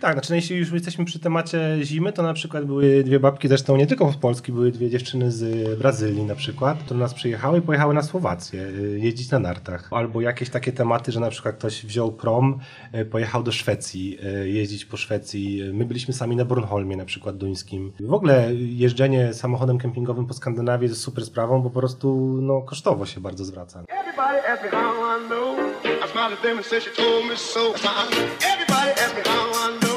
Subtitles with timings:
[0.00, 3.48] Tak, znaczy no, jeśli już jesteśmy przy temacie zimy, to na przykład były dwie babki,
[3.48, 7.58] zresztą nie tylko w Polski, były dwie dziewczyny z Brazylii na przykład, które nas przyjechały
[7.58, 9.88] i pojechały na Słowację, y, jeździć na nartach.
[9.90, 12.60] Albo jakieś takie tematy, że na przykład ktoś wziął prom,
[12.94, 15.62] y, pojechał do Szwecji, jeździć po Szwecji.
[15.72, 17.92] My byliśmy sami na Bornholmie na przykład duńskim.
[18.00, 23.06] W ogóle jeżdżenie samochodem kempingowym po Skandynawii jest super sprawą, bo po prostu no, kosztowo
[23.06, 23.84] się bardzo zwraca.
[28.50, 29.87] Everybody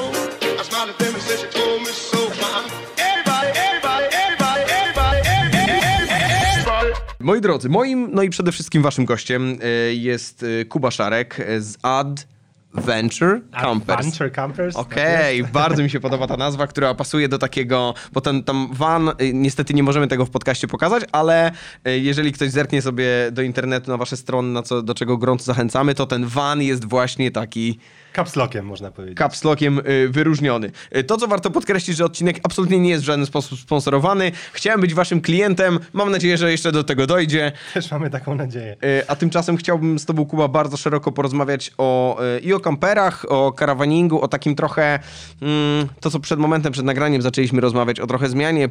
[7.20, 11.76] Moi drodzy, moim, no i przede wszystkim waszym gościem e, jest e, Kuba Szarek z
[11.82, 12.26] Ad
[12.74, 13.98] Venture Campers.
[13.98, 14.76] Adventure Campers.
[14.76, 18.44] Okej, okay, tak bardzo mi się podoba ta nazwa, która pasuje do takiego, bo ten
[18.44, 21.52] tam van, y, niestety nie możemy tego w podcaście pokazać, ale
[21.84, 25.94] jeżeli ktoś zerknie sobie do internetu na wasze strony, na co, do czego gorąco zachęcamy,
[25.94, 27.78] to ten van jest właśnie taki
[28.12, 29.18] Capslockiem można powiedzieć.
[29.18, 30.70] Capslockiem y, wyróżniony.
[31.06, 34.32] To, co warto podkreślić, że odcinek absolutnie nie jest w żaden sposób sponsorowany.
[34.52, 35.78] Chciałem być waszym klientem.
[35.92, 37.52] Mam nadzieję, że jeszcze do tego dojdzie.
[37.74, 38.76] Też mamy taką nadzieję.
[39.08, 44.20] A tymczasem chciałbym z tobą, Kuba, bardzo szeroko porozmawiać o, i o kamperach, o karawaningu,
[44.20, 44.98] o takim trochę
[45.42, 48.68] mm, to, co przed momentem, przed nagraniem zaczęliśmy rozmawiać, o trochę zmianie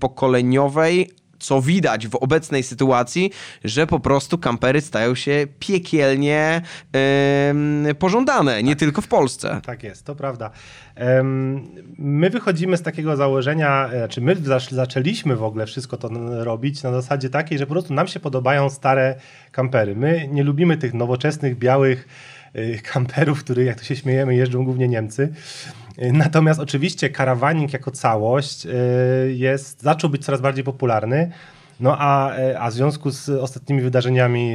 [0.00, 1.10] pokoleniowej,
[1.42, 3.30] co widać w obecnej sytuacji,
[3.64, 6.62] że po prostu kampery stają się piekielnie
[7.84, 8.78] yy, pożądane, nie tak.
[8.78, 9.60] tylko w Polsce.
[9.64, 10.50] Tak jest, to prawda.
[11.98, 14.36] My wychodzimy z takiego założenia, e, znaczy my
[14.70, 16.08] zaczęliśmy w ogóle wszystko to
[16.44, 19.14] robić na zasadzie takiej, że po prostu nam się podobają stare
[19.52, 19.96] kampery.
[19.96, 22.08] My nie lubimy tych nowoczesnych, białych
[22.56, 25.32] Y, kamperów, które jak to się śmiejemy jeżdżą głównie Niemcy.
[25.98, 28.70] Y, natomiast oczywiście karawaning jako całość y,
[29.34, 31.30] jest, zaczął być coraz bardziej popularny.
[31.80, 34.54] No a, a w związku z ostatnimi wydarzeniami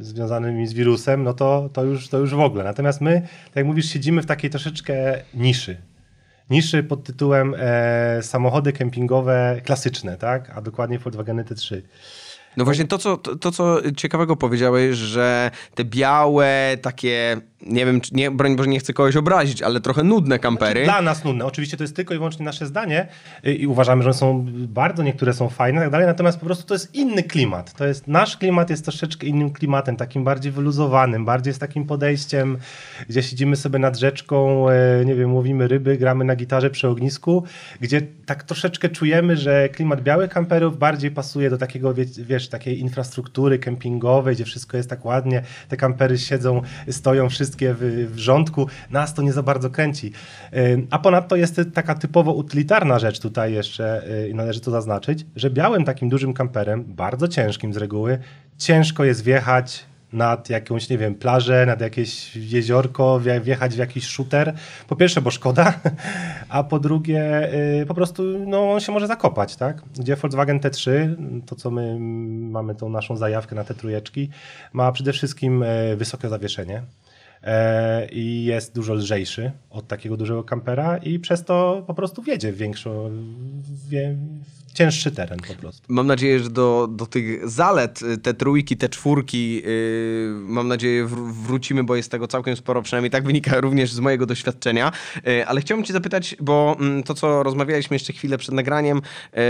[0.00, 2.64] związanymi z wirusem, no to, to, już, to już w ogóle.
[2.64, 4.94] Natomiast my, tak jak mówisz, siedzimy w takiej troszeczkę
[5.34, 5.76] niszy.
[6.50, 10.50] Niszy pod tytułem e, samochody kempingowe klasyczne, tak?
[10.50, 11.82] A dokładnie Volkswageny T3.
[12.56, 17.36] No właśnie to co, to, to, co ciekawego powiedziałeś, że te białe, takie
[17.66, 20.84] nie wiem, nie, broń Boże, nie chcę kogoś obrazić, ale trochę nudne kampery.
[20.84, 21.44] Znaczy, dla nas nudne.
[21.44, 23.08] Oczywiście to jest tylko i wyłącznie nasze zdanie
[23.44, 26.66] i uważamy, że one są bardzo, niektóre są fajne i tak dalej, natomiast po prostu
[26.66, 27.74] to jest inny klimat.
[27.74, 32.58] To jest, nasz klimat jest troszeczkę innym klimatem, takim bardziej wyluzowanym, bardziej z takim podejściem,
[33.08, 37.44] gdzie siedzimy sobie nad rzeczką, e, nie wiem, łowimy ryby, gramy na gitarze przy ognisku,
[37.80, 43.58] gdzie tak troszeczkę czujemy, że klimat białych kamperów bardziej pasuje do takiego, wiesz, takiej infrastruktury
[43.58, 48.66] kempingowej, gdzie wszystko jest tak ładnie, te kampery siedzą, stoją wszyscy wszystkie w, w rządku,
[48.90, 50.12] nas to nie za bardzo kręci.
[50.90, 55.50] A ponadto jest taka typowo utylitarna rzecz tutaj jeszcze y, i należy to zaznaczyć, że
[55.50, 58.18] białym takim dużym kamperem, bardzo ciężkim z reguły,
[58.58, 64.54] ciężko jest wjechać nad jakąś, nie wiem, plażę, nad jakieś jeziorko, wjechać w jakiś shooter.
[64.88, 65.74] Po pierwsze, bo szkoda,
[66.48, 67.48] a po drugie,
[67.78, 69.82] yy, po prostu no, on się może zakopać, tak?
[69.98, 70.90] Gdzie Volkswagen T3,
[71.46, 71.96] to co my
[72.50, 74.28] mamy tą naszą zajawkę na te trójeczki,
[74.72, 76.82] ma przede wszystkim yy, wysokie zawieszenie.
[77.42, 82.52] E, i jest dużo lżejszy od takiego dużego kampera i przez to po prostu wiedzie
[82.52, 83.10] w większą,
[84.74, 85.82] cięższy teren po prostu.
[85.88, 91.06] Mam nadzieję, że do, do tych zalet, y, te trójki, te czwórki, yy, mam nadzieję
[91.06, 94.92] wr wrócimy, bo jest tego całkiem sporo, przynajmniej tak wynika również z mojego doświadczenia.
[95.26, 98.98] Yy, ale chciałbym cię zapytać, bo yy, to, co rozmawialiśmy jeszcze chwilę przed nagraniem,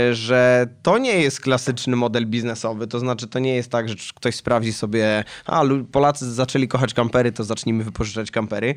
[0.09, 3.95] y, że to nie jest klasyczny model biznesowy, to znaczy to nie jest tak, że
[4.15, 8.75] ktoś sprawdzi sobie, a Polacy zaczęli kochać kampery, to zacznijmy wypożyczać kampery.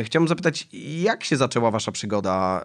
[0.00, 0.68] Y, chciałbym zapytać,
[1.02, 2.64] jak się zaczęła wasza przygoda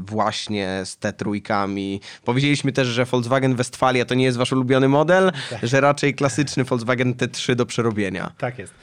[0.00, 2.00] właśnie z te trójkami?
[2.30, 5.66] Powiedzieliśmy też, że Volkswagen Westfalia to nie jest wasz ulubiony model, tak.
[5.66, 8.32] że raczej klasyczny Volkswagen T3 do przerobienia.
[8.38, 8.74] Tak jest.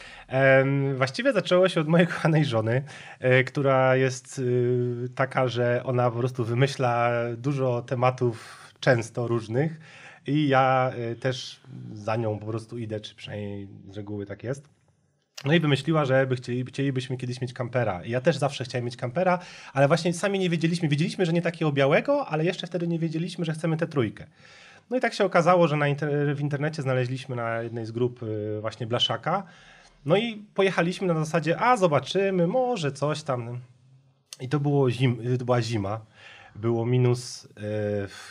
[0.98, 2.84] Właściwie zaczęło się od mojej kochanej żony,
[3.20, 9.80] e, która jest y, taka, że ona po prostu wymyśla dużo tematów, często różnych,
[10.28, 11.60] i ja e, też
[11.94, 14.77] za nią po prostu idę, czy przynajmniej z reguły tak jest.
[15.46, 18.02] No i wymyśliła, że by chcieli, chcielibyśmy kiedyś mieć kampera.
[18.06, 19.40] Ja też zawsze chciałem mieć kampera,
[19.74, 20.88] ale właśnie sami nie wiedzieliśmy.
[20.88, 24.26] Wiedzieliśmy, że nie takiego białego, ale jeszcze wtedy nie wiedzieliśmy, że chcemy tę trójkę.
[24.90, 28.62] No i tak się okazało, że inter w internecie znaleźliśmy na jednej z grup y,
[28.62, 29.44] właśnie Blaszaka.
[30.06, 33.60] No i pojechaliśmy na zasadzie, a zobaczymy, może coś tam.
[34.42, 36.02] I to, było zim, to była zima
[36.58, 37.50] było minus, e,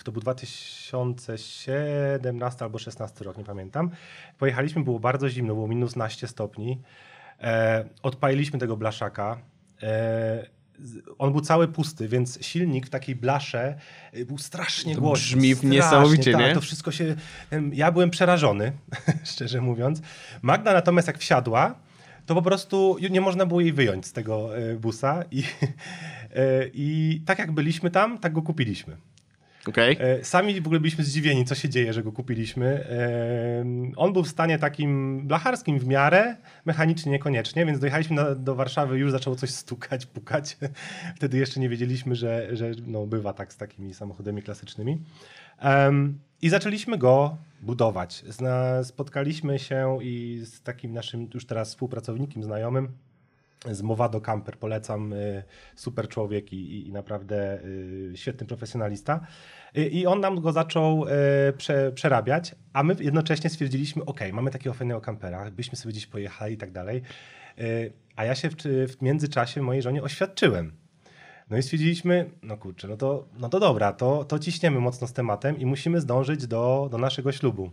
[0.05, 3.91] to był 2017 albo 16 rok, nie pamiętam.
[4.39, 6.81] Pojechaliśmy, było bardzo zimno, było minus naście stopni.
[7.41, 9.39] E, odpaliliśmy tego blaszaka.
[9.83, 10.57] E,
[11.19, 13.79] on był cały pusty, więc silnik w takiej blasze
[14.27, 15.37] był strasznie to głośny.
[15.37, 16.55] Brzmi strasznie, niesamowicie, tak, nie?
[16.55, 17.17] To wszystko się...
[17.73, 18.73] Ja byłem przerażony,
[19.33, 20.03] szczerze mówiąc.
[20.43, 21.75] Magda natomiast jak wsiadła,
[22.27, 27.21] to po prostu nie można było jej wyjąć z tego e, busa i, e, i
[27.27, 28.97] tak jak byliśmy tam, tak go kupiliśmy.
[29.69, 29.97] Okej.
[30.01, 32.87] E, Sami w ogóle byliśmy zdziwieni, co się dzieje, że go kupiliśmy.
[33.97, 38.99] On był w stanie takim blacharskim w miarę, mechanicznie niekoniecznie, więc dojechaliśmy na, do Warszawy,
[38.99, 40.59] już zaczęło coś stukać, pukać.
[41.17, 44.99] Wtedy jeszcze nie wiedzieliśmy, że, że no, bywa tak z takimi samochodami klasycznymi.
[46.43, 48.25] I zaczęliśmy go budować.
[48.29, 52.89] Zna, spotkaliśmy się i z takim naszym już teraz współpracownikiem, znajomym,
[53.71, 55.43] z Movado Camper polecam, y,
[55.77, 59.21] super człowiek i, i- i naprawdę y, świetny profesjonalista.
[59.79, 61.05] Y, I on nam go zaczął
[61.57, 66.55] prze, przerabiać, a my jednocześnie stwierdziliśmy, ok, mamy takiego fajnego kampera, byśmy sobie gdzieś pojechali
[66.55, 67.03] i tak dalej.
[68.17, 68.55] A ja się w,
[68.89, 70.73] w międzyczasie mojej żonie oświadczyłem.
[71.51, 75.13] No i stwierdziliśmy, no kurczę, no to, no to dobra, to, to ciśniemy mocno z
[75.13, 77.71] tematem i musimy zdążyć do, do naszego ślubu.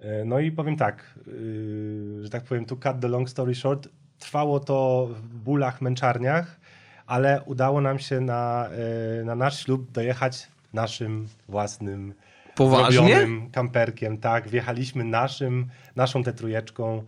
[0.00, 3.88] E, No i powiem tak, yy, że tak powiem, to cut the long story short,
[4.18, 6.60] trwało to w bólach, męczarniach,
[7.06, 8.68] ale udało nam się na,
[9.20, 12.14] e, na nasz ślub dojechać naszym własnym
[12.54, 13.26] Poważnie?
[13.52, 15.66] kamperkiem, tak, wjechaliśmy naszym,
[15.96, 17.04] naszą tetrujeczką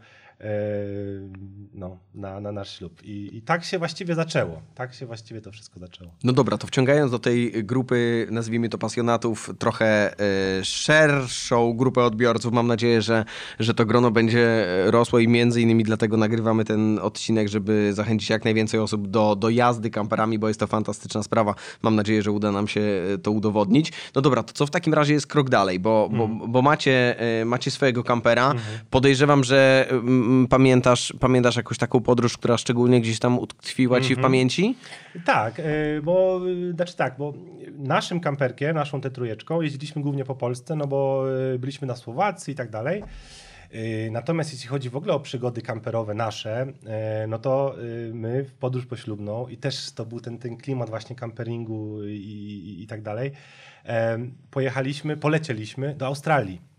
[1.74, 3.04] no, na, na nasz ślub.
[3.04, 6.10] I, I tak się właściwie zaczęło, tak się właściwie to wszystko zaczęło.
[6.24, 12.52] No dobra, to wciągając do tej grupy, nazwijmy to pasjonatów, trochę e, szerszą grupę odbiorców,
[12.52, 13.24] mam nadzieję, że,
[13.58, 18.44] że to grono będzie rosło i między innymi dlatego nagrywamy ten odcinek, żeby zachęcić jak
[18.44, 21.54] najwięcej osób do, do jazdy kamperami, bo jest to fantastyczna sprawa.
[21.82, 23.92] Mam nadzieję, że uda nam się e, to udowodnić.
[24.14, 27.44] No dobra, to co w takim razie jest krok dalej, bo, bo, bo macie, e,
[27.44, 28.54] macie swojego kampera.
[28.90, 29.88] Podejrzewam, że
[30.50, 34.76] pamiętasz, pamiętasz jakąś taką podróż, która szczególnie gdzieś tam utkwiła ci w pamięci?
[35.24, 37.32] Tak, y, bo y, znaczy tak, bo
[37.78, 41.24] naszym kamperkiem, naszą tetrujeczką jeździliśmy głównie po Polsce, no bo
[41.54, 43.02] y, byliśmy na Słowacji i tak dalej.
[43.74, 46.66] Y, Natomiast jeśli chodzi w ogóle o przygody kamperowe nasze,
[47.24, 47.74] y, no to
[48.12, 52.82] my w podróż poślubną i też to był ten, ten klimat właśnie kamperingu i, i,
[52.82, 53.32] i tak dalej,
[53.84, 56.71] em, pojechaliśmy, polecieliśmy do Australii.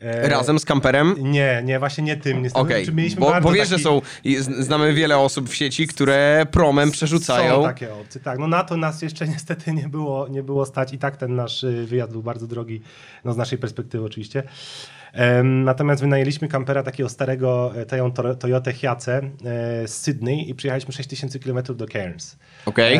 [0.00, 1.14] E, Razem z kamperem?
[1.18, 2.42] Nie, nie, właśnie nie tym.
[2.42, 2.62] Niestety.
[2.62, 3.82] Okej, Czy mieliśmy bo, bo wiesz, taki...
[3.82, 4.00] że są,
[4.58, 7.54] znamy wiele osób w sieci, które promem przerzucają.
[7.54, 8.38] Są takie opcje, tak.
[8.38, 11.64] No na to nas jeszcze niestety nie było, nie było stać i tak ten nasz
[11.64, 12.82] y, wyjazd był bardzo drogi,
[13.24, 14.42] no z naszej perspektywy oczywiście.
[15.44, 21.38] Natomiast wynajęliśmy kampera takiego starego e, Toyo- Toyota Hiace e, z Sydney i przyjechaliśmy 6000
[21.38, 22.36] km do Cairns.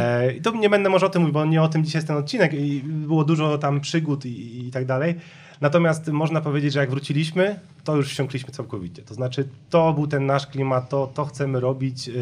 [0.01, 2.07] E, I to nie będę może o tym mówił, bo nie o tym dzisiaj jest
[2.09, 5.15] ten odcinek i było dużo tam przygód i, i tak dalej.
[5.61, 9.03] Natomiast można powiedzieć, że jak wróciliśmy, to już wsiąkliśmy całkowicie.
[9.03, 12.08] To znaczy, to był ten nasz klimat, to, to chcemy robić.
[12.08, 12.12] E,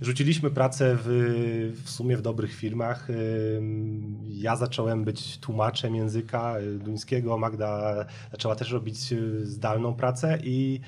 [0.00, 3.10] Rzuciliśmy pracę w, w sumie w dobrych firmach.
[3.10, 10.80] Ym, Ja zacząłem być tłumaczem języka duńskiego, Magda zaczęła też robić y, zdalną pracę i,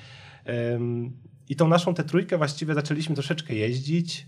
[1.49, 4.27] i tą naszą tę trójkę właściwie zaczęliśmy troszeczkę jeździć,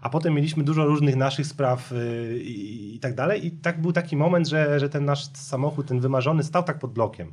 [0.00, 3.46] a potem mieliśmy dużo różnych naszych spraw y, i, i tak dalej.
[3.46, 6.92] I tak był taki moment, że, że ten nasz samochód, ten wymarzony, stał tak pod
[6.92, 7.32] blokiem.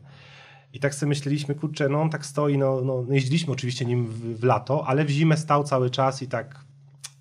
[0.74, 4.39] I tak sobie myśleliśmy, kurczę, no on tak stoi, no, no jeździliśmy oczywiście nim w,
[4.39, 6.60] w lato, ale w zimę stał cały czas i tak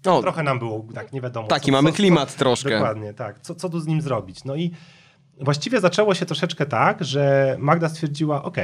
[0.05, 1.49] No, trochę nam było tak nie wiadomo.
[1.49, 2.71] taki co- mamy co- klimat co, troszkę.
[2.71, 3.41] Dokładnie, tak.
[3.41, 4.44] Co, co tu z nim zrobić?
[4.44, 4.71] No i
[5.41, 8.56] właściwie zaczęło się troszeczkę tak, że Magda stwierdziła, ok,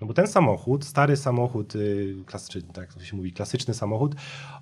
[0.00, 4.14] no bo ten samochód, stary samochód, y, klasyczny, tak się mówi, klasyczny samochód,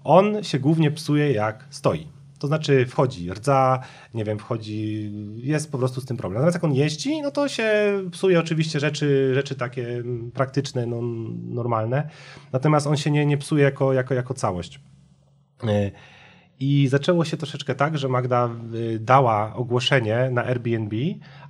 [0.04, 2.06] on się głównie psuje jak stoi.
[2.38, 3.80] To znaczy wchodzi rdza,
[4.14, 6.34] nie wiem, wchodzi, jest po prostu z tym problem.
[6.42, 11.00] Natomiast jak on jeździ, no to się psuje oczywiście rzeczy, rzeczy takie mm, praktyczne, no,
[11.54, 12.08] normalne.
[12.52, 14.80] Natomiast on się nie, nie psuje jako, jako, jako całość.
[15.64, 15.92] Y,
[16.60, 20.96] I zaczęło się troszeczkę tak, że Magda y, dała ogłoszenie na Airbnb,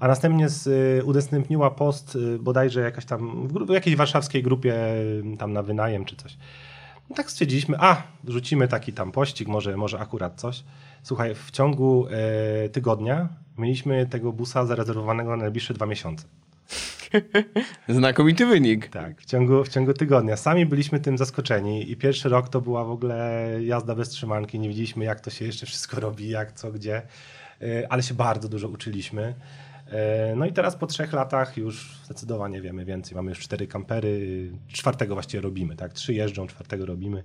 [0.00, 4.75] a następnie z, y, udostępniła post y, bodajże jakaś tam w, w jakiejś warszawskiej grupie
[5.38, 6.37] tam na wynajem czy coś.
[7.11, 10.65] No tak stwierdziliśmy, a rzucimy taki tam pościg, może, może akurat coś.
[11.03, 16.25] Słuchaj, w ciągu e, tygodnia mieliśmy tego busa zarezerwowanego na najbliższe dwa miesiące.
[17.89, 18.89] Znakomity wynik.
[18.89, 20.37] Tak, w ciągu, w ciągu tygodnia.
[20.37, 24.59] Sami byliśmy tym zaskoczeni i pierwszy rok to była w ogóle jazda bez trzymanki.
[24.59, 27.03] Nie widzieliśmy, jak to się jeszcze wszystko robi, jak, co, gdzie,
[27.63, 29.35] E, ale się bardzo dużo uczyliśmy.
[29.91, 33.17] E, No i teraz po trzech latach już zdecydowanie wiemy więcej.
[33.17, 35.93] Mamy już cztery kampery, czwartego właściwie robimy, tak?
[35.93, 37.25] Trzy jeżdżą, czwartego robimy.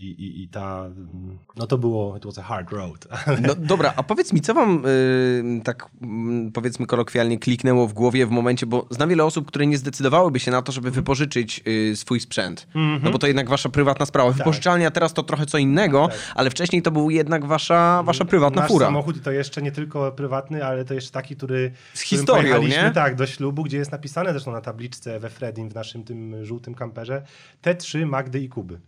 [0.00, 3.06] I, i, i ta, mm, no to było, it was a hard road.
[3.46, 8.26] No dobra, a powiedz mi, co wam y, tak mm, powiedzmy kolokwialnie kliknęło w głowie
[8.26, 11.60] w momencie, bo znam wiele osób, które nie zdecydowałyby się na to, żeby wypożyczyć
[11.92, 12.66] y, swój sprzęt.
[13.02, 14.30] No bo to jednak wasza prywatna sprawa.
[14.30, 16.18] Wypożyczalnia teraz to trochę co innego, Tak.
[16.34, 18.86] ale wcześniej to był jednak wasza, wasza prywatna Nasz fura.
[18.86, 21.72] samochód i to jeszcze nie tylko prywatny, ale to jeszcze taki, który...
[21.94, 22.90] Z historią, nie?
[22.94, 26.74] Tak, do ślubu, gdzie jest napisane zresztą na tabliczce we Fredim w naszym tym żółtym
[26.74, 27.22] kamperze
[27.62, 28.80] T3 Magdy i Kuby.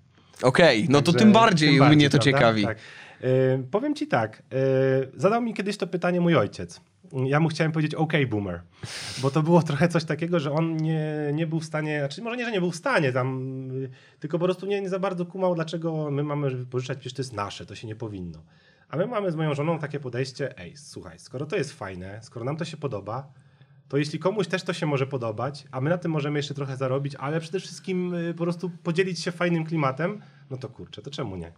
[0.42, 2.24] Okej, no to Także tym bardziej tym bardziej, mnie to prawda?
[2.24, 2.64] ciekawi.
[2.64, 2.78] Tak.
[3.24, 6.80] Y, powiem ci tak, y, zadał mi kiedyś to pytanie mój ojciec.
[7.26, 8.60] Ja mu chciałem powiedzieć OK boomer,
[9.22, 12.36] bo to było trochę coś takiego, że on nie, nie był w stanie, znaczy może
[12.36, 15.26] nie, że nie był w stanie tam, y, tylko po prostu nie, nie za bardzo
[15.26, 18.42] kumał, dlaczego my mamy wypożyczać, przecież to jest nasze, to się nie powinno.
[18.88, 22.44] A my mamy z moją żoną takie podejście, ej, słuchaj, skoro to jest fajne, skoro
[22.44, 23.32] nam to się podoba,
[23.92, 26.76] to jeśli komuś też to się może podobać, a my na tym możemy jeszcze trochę
[26.76, 31.10] zarobić, ale przede wszystkim y, po prostu podzielić się fajnym klimatem, no to kurczę, to
[31.10, 31.52] czemu nie?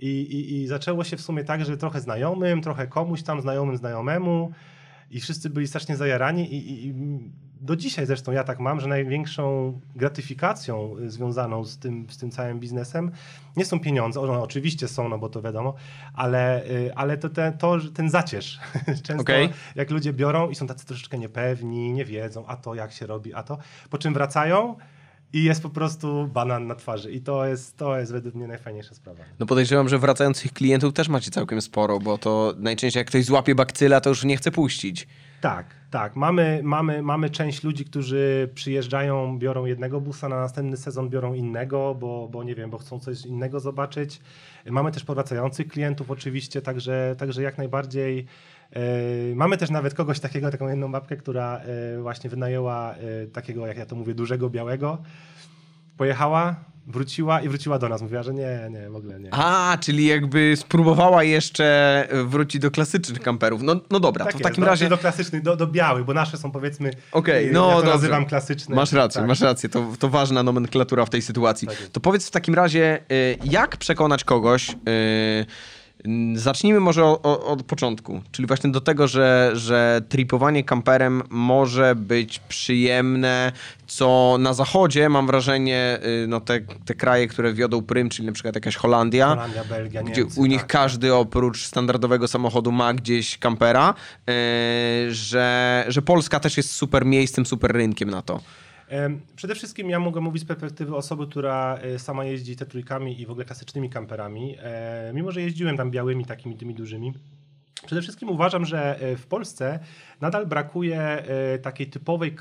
[0.00, 3.76] I, i, I zaczęło się w sumie tak, że trochę znajomym, trochę komuś tam znajomym
[3.76, 4.52] znajomemu
[5.10, 6.94] i wszyscy byli strasznie zajarani i, i, i
[7.60, 12.30] do dzisiaj zresztą ja tak mam, że największą gratyfikacją y, związaną z tym, z tym
[12.30, 13.10] całym biznesem
[13.56, 15.74] nie są pieniądze, one oczywiście są, no bo to wiadomo,
[16.14, 18.60] ale, y, ale to, ten, to ten zacierz.
[19.06, 19.48] Często Okej.
[19.74, 23.34] jak ludzie biorą i są tacy troszeczkę niepewni, nie wiedzą, a to jak się robi,
[23.34, 23.58] a to,
[23.90, 24.76] po czym wracają
[25.32, 28.94] i jest po prostu banan na twarzy i to jest, to jest według mnie najfajniejsza
[28.94, 29.24] sprawa.
[29.38, 33.54] No podejrzewam, że wracających klientów też macie całkiem sporo, bo to najczęściej jak ktoś złapie
[33.54, 35.08] bakcyla, to już nie chce puścić.
[35.40, 36.16] Tak, tak.
[36.16, 41.94] Mamy, mamy, mamy część ludzi, którzy przyjeżdżają, biorą jednego busa, na następny sezon biorą innego,
[41.94, 44.20] bo, bo nie wiem, bo chcą coś innego zobaczyć.
[44.66, 48.26] Mamy też powracających klientów oczywiście, także, także jak najbardziej.
[48.72, 53.66] e, mamy też nawet kogoś takiego, taką jedną babkę, która e, właśnie wynajęła e, takiego,
[53.66, 54.98] jak ja to mówię, dużego białego.
[55.98, 56.54] Pojechała,
[56.86, 58.02] wróciła i wróciła do nas.
[58.02, 59.28] Mówiła, że nie, nie, w ogóle nie.
[59.34, 63.62] A, czyli jakby spróbowała jeszcze wrócić do klasycznych kamperów.
[63.62, 64.88] No, no dobra, Tak to w jest, takim do, razie...
[64.88, 67.92] do klasycznych, do, do białych, bo nasze są powiedzmy, Okej, y, no ja to dobrze.
[67.94, 68.76] nazywam klasyczne.
[68.76, 69.28] Masz rację, Tak.
[69.28, 71.68] masz rację, to, to ważna nomenklatura w tej sytuacji.
[71.68, 75.46] Tak to powiedz w takim razie, y, jak przekonać kogoś, y, mm,
[76.34, 81.94] zacznijmy może o, o, od początku, czyli właśnie do tego, że, że tripowanie kamperem może
[81.94, 83.52] być przyjemne,
[83.86, 88.32] co na zachodzie mam wrażenie, y, no te, te kraje, które wiodą prym, czyli na
[88.32, 90.70] przykład jakaś Holandia, Holandia, Belgia, gdzie Niemcy, u nich tak.
[90.70, 93.94] każdy oprócz standardowego samochodu ma gdzieś kampera,
[94.26, 94.34] yy,
[95.14, 98.40] że, że Polska też jest super miejscem, super rynkiem na to.
[99.36, 103.26] Przede wszystkim ja mogę mówić z perspektywy osoby, która e, sama jeździ te trójkami i
[103.26, 104.56] w ogóle klasycznymi kamperami.
[104.58, 107.12] E, Mimo, że jeździłem tam białymi, takimi tymi dużymi.
[107.86, 109.78] Przede wszystkim uważam, że e, w Polsce
[110.20, 111.22] nadal brakuje
[111.62, 112.36] takiej typowej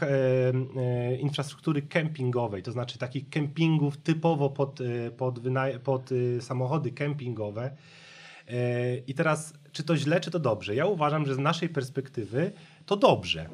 [1.19, 4.79] infrastruktury kempingowej, to znaczy takich kempingów typowo pod,
[5.17, 5.39] pod,
[5.83, 7.71] pod samochody kempingowe.
[9.07, 10.75] I teraz, czy to źle, czy to dobrze?
[10.75, 12.51] Ja uważam, że z naszej perspektywy
[12.87, 13.49] to dobrze.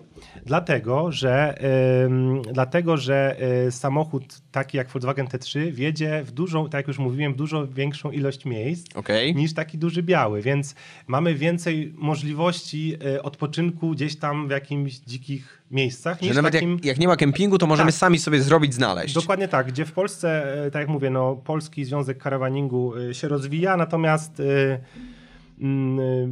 [0.45, 1.57] Dlatego, że,
[2.05, 3.35] em, dlatego, że
[3.67, 8.11] e, samochód taki jak Volkswagen T3 wiedzie w dużą, tak jak już mówiłem, dużo większą
[8.11, 9.35] ilość miejsc Okej?
[9.35, 10.75] niż taki duży biały, więc
[11.07, 16.71] mamy więcej możliwości e, odpoczynku gdzieś tam w jakimś dzikich miejscach Że niż nawet takim...
[16.71, 17.99] jak, jak nie ma kempingu, to możemy Tak.
[17.99, 19.13] sami sobie zrobić, znaleźć.
[19.13, 23.77] Dokładnie tak, gdzie w Polsce, e, tak jak mówię, no, Polski Związek Karawaningu się rozwija,
[23.77, 24.41] natomiast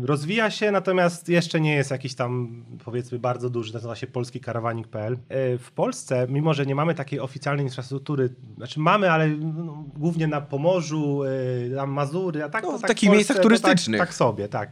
[0.04, 5.18] rozwija się, natomiast jeszcze nie jest jakiś tam powiedzmy bardzo duży, nazywa się polskikarawaning.pl.
[5.30, 10.28] E, W Polsce, mimo że nie mamy takiej oficjalnej infrastruktury, znaczy mamy, ale no, głównie
[10.28, 11.30] na Pomorzu, e,
[11.70, 14.00] na Mazury, a tak No, to w tak takich Polsce miejscach to turystycznych.
[14.00, 14.72] Tak, tak sobie, tak.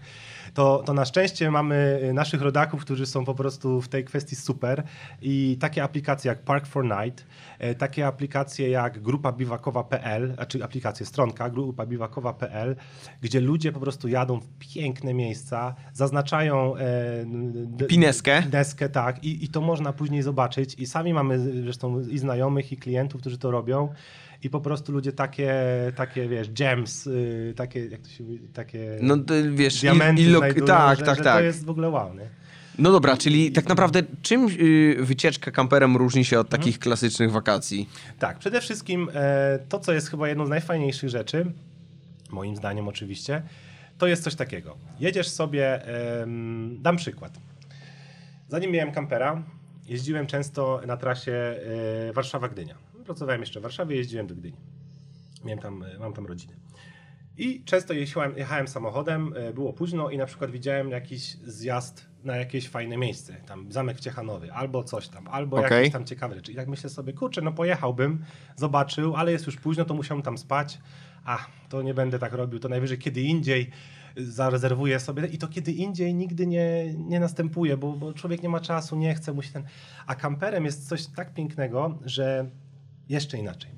[0.53, 4.35] To, to na szczęście mamy y, naszych rodaków, którzy są po prostu w tej kwestii
[4.35, 4.83] super.
[5.21, 7.25] I takie aplikacje jak Park for Night,
[7.59, 12.75] e, takie aplikacje jak grupa biwakowa.pl, znaczy aplikacje, stronka grupa biwakowa.pl,
[13.21, 18.43] gdzie ludzie po prostu jadą w piękne miejsca, zaznaczają e, Pineskę.
[18.43, 20.75] Pineskę, tak, i, i to można później zobaczyć.
[20.75, 23.89] I sami mamy zresztą i znajomych i klientów, którzy to robią
[24.43, 25.53] i po prostu ludzie takie,
[25.95, 30.37] takie wiesz, gems, y, takie, jak to się mówi, takie No ty, wiesz, diamenty il-
[30.37, 31.37] znajdują, tak, że, tak, że tak.
[31.37, 32.29] to jest w ogóle wow, nie?
[32.77, 37.89] No dobra, czyli tak naprawdę czym y, wycieczka kamperem różni się od takich klasycznych wakacji?
[38.19, 41.45] Tak, przede wszystkim e, to, co jest chyba jedną z najfajniejszych rzeczy,
[42.31, 43.41] moim zdaniem oczywiście,
[43.97, 44.77] to jest coś takiego.
[44.99, 45.81] Jedziesz sobie,
[46.79, 47.39] dam przykład.
[48.47, 49.43] Zanim miałem kampera,
[49.87, 51.31] jeździłem często na trasie
[52.09, 52.73] e, Warszawa-Gdynia.
[53.09, 54.57] Pracowałem jeszcze w Warszawie, jeździłem do Gdyni.
[55.43, 56.53] Miałem tam, e, mam tam rodzinę.
[57.37, 62.35] I często jechałem, jechałem samochodem, e, było późno i na przykład widziałem jakiś zjazd na
[62.35, 65.77] jakieś fajne miejsce, tam zamek w Ciechanowie, albo coś tam, albo Okej.
[65.77, 66.51] jakieś tam ciekawe rzeczy.
[66.51, 68.25] I tak myślę sobie, kurczę, no pojechałbym,
[68.55, 70.79] zobaczył, ale jest już późno, to musiałem tam spać.
[71.25, 73.69] A, to nie będę tak robił, to najwyżej kiedy indziej
[74.17, 78.59] zarezerwuję sobie i to kiedy indziej nigdy nie, nie następuje, bo, bo człowiek nie ma
[78.59, 79.63] czasu, nie chce, musi ten...
[80.07, 82.49] A kamperem jest coś tak pięknego, że
[83.09, 83.71] jeszcze inaczej.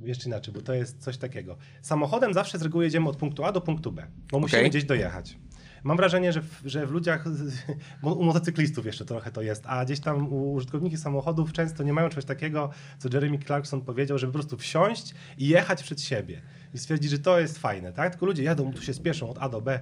[0.00, 1.56] Jeszcze inaczej, bo to jest coś takiego.
[1.82, 5.38] Samochodem zawsze z reguły jedziemy od punktu A do punktu B, bo musimy gdzieś dojechać.
[5.84, 7.24] Mam wrażenie, że w, że w ludziach,
[8.02, 11.92] bo u motocyklistów jeszcze trochę to jest, a gdzieś tam u użytkowników samochodów często nie
[11.92, 16.42] mają czegoś takiego, co Jeremy Clarkson powiedział, żeby po prostu wsiąść i jechać przed siebie
[16.74, 18.10] i stwierdzić, że to jest fajne, tak?
[18.10, 19.80] Tylko ludzie jadą, tu się spieszą od A do B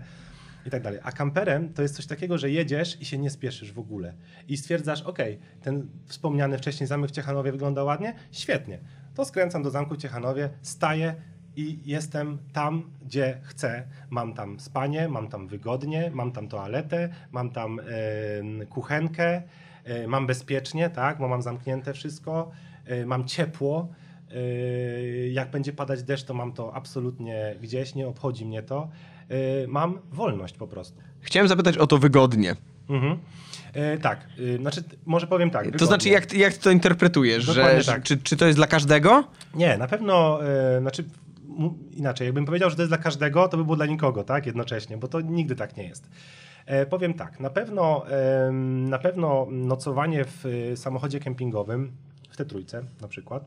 [0.66, 1.00] i tak dalej.
[1.02, 4.14] A kamperem to jest coś takiego, że jedziesz i się nie spieszysz w ogóle.
[4.48, 5.18] I stwierdzasz, ok,
[5.62, 8.14] ten wspomniany wcześniej zamek w Ciechanowie wygląda ładnie?
[8.32, 8.78] Świetnie.
[9.14, 11.14] To skręcam do zamku w Ciechanowie, staję
[11.56, 13.84] i jestem tam, gdzie chcę.
[14.10, 19.42] Mam tam spanie, mam tam wygodnie, mam tam toaletę, mam tam e, kuchenkę,
[19.84, 22.50] e, mam bezpiecznie, tak, bo mam zamknięte wszystko,
[22.84, 23.88] e, mam ciepło.
[24.30, 28.88] E, jak będzie padać deszcz, to mam to absolutnie gdzieś, nie obchodzi mnie to.
[29.28, 31.00] E, mam wolność po prostu.
[31.20, 32.56] Chciałem zapytać o to wygodnie.
[32.88, 33.18] Mhm.
[33.72, 35.64] E, tak, e, znaczy, może powiem tak.
[35.64, 35.86] To wygodnie.
[35.86, 37.44] znaczy, jak, jak ty to interpretujesz?
[37.44, 38.02] Że, Dokładnie że, tak.
[38.02, 39.24] czy, czy to jest dla każdego?
[39.54, 41.04] Nie, na pewno, e, znaczy
[41.92, 44.96] inaczej, jakbym powiedział, że to jest dla każdego, to by było dla nikogo, tak, jednocześnie,
[44.96, 46.08] bo to nigdy tak nie jest.
[46.66, 48.04] E, powiem tak, na pewno,
[48.88, 51.92] na pewno nocowanie w samochodzie kempingowym,
[52.30, 53.44] w tej trójce na przykład,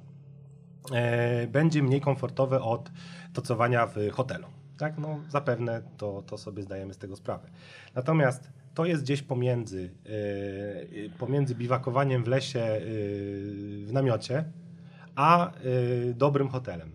[1.48, 2.92] będzie mniej komfortowe od
[3.36, 4.48] nocowania w hotelu.
[4.80, 7.50] Tak, no zapewne to, to sobie zdajemy z tego sprawę.
[7.96, 9.90] Natomiast to jest gdzieś pomiędzy,
[11.06, 12.80] e, pomiędzy biwakowaniem w lesie e,
[13.86, 14.44] w namiocie,
[15.16, 16.92] a y, dobrym hotelem.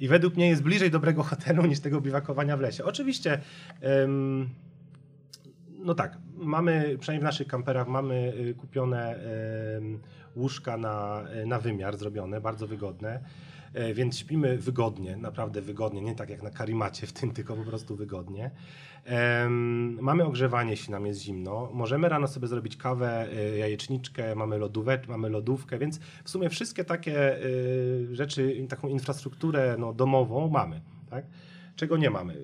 [0.00, 2.84] I według mnie jest bliżej dobrego hotelu niż tego biwakowania w lesie.
[2.84, 3.40] Oczywiście,
[5.68, 9.18] no tak, mamy, przynajmniej w naszych kamperach, mamy kupione
[10.36, 13.20] łóżka na, na wymiar zrobione, bardzo wygodne.
[13.74, 17.64] E, Więc śpimy wygodnie, naprawdę wygodnie, nie tak jak na karimacie w tym, tylko po
[17.64, 18.50] prostu wygodnie.
[20.00, 21.70] Mamy ogrzewanie, jeśli nam jest zimno.
[21.72, 26.84] Możemy rano sobie zrobić kawę, y, jajeczniczkę, mamy, lodówę, mamy lodówkę, więc w sumie wszystkie
[26.84, 30.80] takie y, rzeczy, taką infrastrukturę no, domową mamy.
[31.10, 31.26] Tak?
[31.76, 32.34] Czego nie mamy?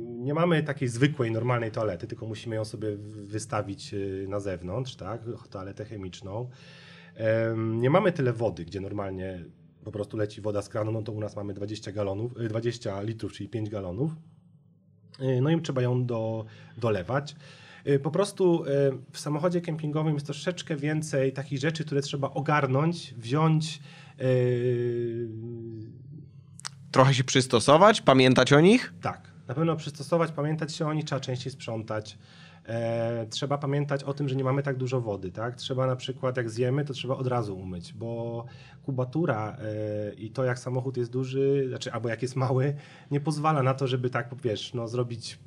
[0.00, 3.94] Nie mamy takiej zwykłej, normalnej toalety, tylko musimy ją sobie wystawić
[4.28, 5.20] na zewnątrz, tak?
[5.50, 6.50] toaletę chemiczną.
[7.14, 9.44] Em, Nie mamy tyle wody, gdzie normalnie
[9.84, 13.02] po prostu leci woda z kranu, no to u nas mamy 20 galonów, y, 20
[13.02, 14.12] litrów, czyli 5 galonów.
[15.20, 16.44] Y, No i trzeba ją do,
[16.78, 17.34] dolewać.
[17.86, 18.68] Y, Po prostu y,
[19.12, 23.80] w samochodzie kempingowym jest troszeczkę więcej takich rzeczy, które trzeba ogarnąć, wziąć.
[24.20, 25.28] y,
[26.90, 28.92] Trochę się przystosować, pamiętać o nich?
[29.00, 32.18] Tak, na pewno przystosować, pamiętać się o nich, trzeba częściej sprzątać.
[32.68, 35.56] E, trzeba pamiętać o tym, że nie mamy tak dużo wody, tak?
[35.56, 38.44] Trzeba na przykład, jak zjemy, to trzeba od razu umyć, bo
[38.82, 42.74] kubatura e, i to, jak samochód jest duży, znaczy, albo jak jest mały,
[43.10, 45.38] nie pozwala na to, żeby tak, wiesz, no, zrobić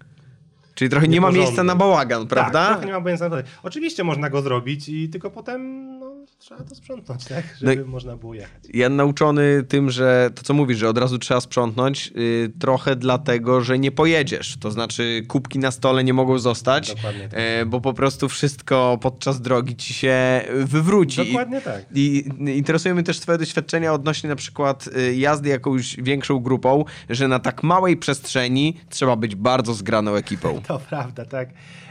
[0.75, 2.59] Czyli trochę nie ma miejsca na bałagan, prawda?
[2.59, 3.47] Tak, trochę nie ma pojęcia na to.
[3.63, 6.04] Oczywiście można go zrobić i tylko potem no,
[6.39, 7.45] trzeba to sprzątnąć, tak?
[7.61, 8.63] No Żeby można było jechać.
[8.73, 13.61] Ja nauczony tym, że to co mówisz, że od razu trzeba sprzątnąć, yy, trochę dlatego,
[13.61, 14.57] że nie pojedziesz.
[14.59, 17.39] To znaczy kubki na stole nie mogą zostać, Dokładnie tak.
[17.39, 21.25] e, bo po prostu wszystko podczas drogi ci się wywróci.
[21.25, 21.85] Dokładnie tak.
[21.95, 26.85] I i interesuje mnie też twoje doświadczenia odnośnie na przykład y, jazdy jakąś większą grupą,
[27.09, 30.61] że na tak małej przestrzeni trzeba być bardzo zgraną ekipą.
[30.67, 31.49] To prawda, tak.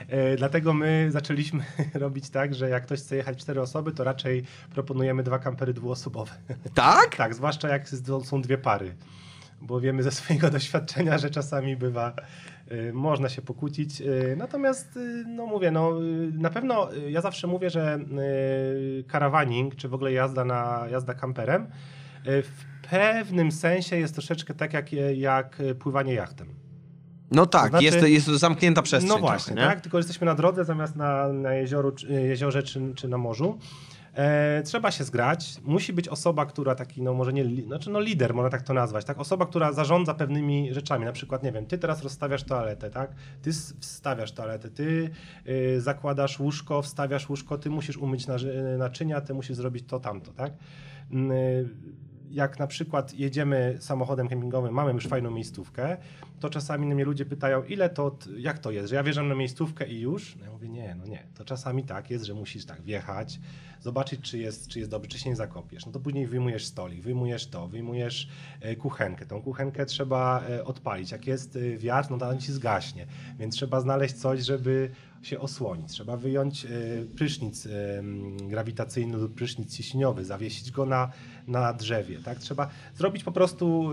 [0.08, 1.64] E, dlatego my zaczęliśmy
[1.94, 6.32] robić tak, że jak ktoś chce jechać cztery osoby, to raczej proponujemy dwa kampery dwuosobowe.
[6.74, 7.16] Tak?
[7.16, 7.88] tak, zwłaszcza jak
[8.24, 8.94] są dwie pary.
[9.60, 12.12] Bo wiemy ze swojego doświadczenia, że czasami bywa,
[12.72, 14.00] y, można się pokłócić.
[14.00, 15.92] Y, natomiast, no mówię, no,
[16.32, 17.98] na pewno ja zawsze mówię, że
[19.06, 21.66] karawaning, czy w ogóle jazda, na, jazda kamperem,
[22.24, 26.63] w pewnym sensie jest troszeczkę tak jak, jak pływanie jachtem.
[27.34, 29.14] No tak, znaczy- jest, jest to zamknięta przestrzeń.
[29.14, 29.80] No właśnie, trochę, tak?
[29.80, 33.58] Tylko jesteśmy na drodze zamiast na, na jezioru, czy- jeziorze czy, czy na morzu.
[34.14, 35.54] E, trzeba się zgrać.
[35.64, 39.04] Musi być osoba, która taki, no może nie, znaczy no lider, można tak to nazwać,
[39.04, 39.18] tak?
[39.18, 41.04] Osoba, która zarządza pewnymi rzeczami.
[41.04, 43.10] Na przykład, nie wiem, ty teraz rozstawiasz toaletę, tak?
[43.42, 45.10] Ty wstawiasz toaletę, ty
[45.48, 50.32] y, zakładasz łóżko, wstawiasz łóżko, ty musisz umyć naży- naczynia, ty musisz zrobić to, tamto,
[50.32, 50.52] tak?
[51.10, 51.68] Mm, y,
[52.30, 55.96] jak na przykład jedziemy samochodem kempingowym, mamy już fajną miejscówkę,
[56.44, 59.88] to czasami mnie ludzie pytają, ile to, jak to jest, że ja wjeżdżam na miejscówkę
[59.88, 60.36] i już?
[60.36, 61.26] No ja mówię, nie, no nie.
[61.34, 63.40] To czasami tak jest, że musisz tak wjechać,
[63.80, 65.86] zobaczyć, czy jest, czy jest dobry, czy się nie zakopiesz.
[65.86, 68.28] No to później wyjmujesz stolik, wyjmujesz to, wyjmujesz
[68.60, 69.26] e, kuchenkę.
[69.26, 71.10] Tą kuchenkę trzeba e, odpalić.
[71.10, 73.06] Jak jest e, wiatr, no to on ci zgaśnie.
[73.38, 74.90] Więc trzeba znaleźć coś, żeby
[75.22, 75.88] się osłonić.
[75.88, 76.66] Trzeba wyjąć
[77.16, 77.68] prysznic
[78.48, 81.10] grawitacyjny lub prysznic ciśniowy, zawiesić go na,
[81.46, 82.18] na drzewie.
[82.18, 82.38] Tak?
[82.38, 83.90] Trzeba zrobić po prostu...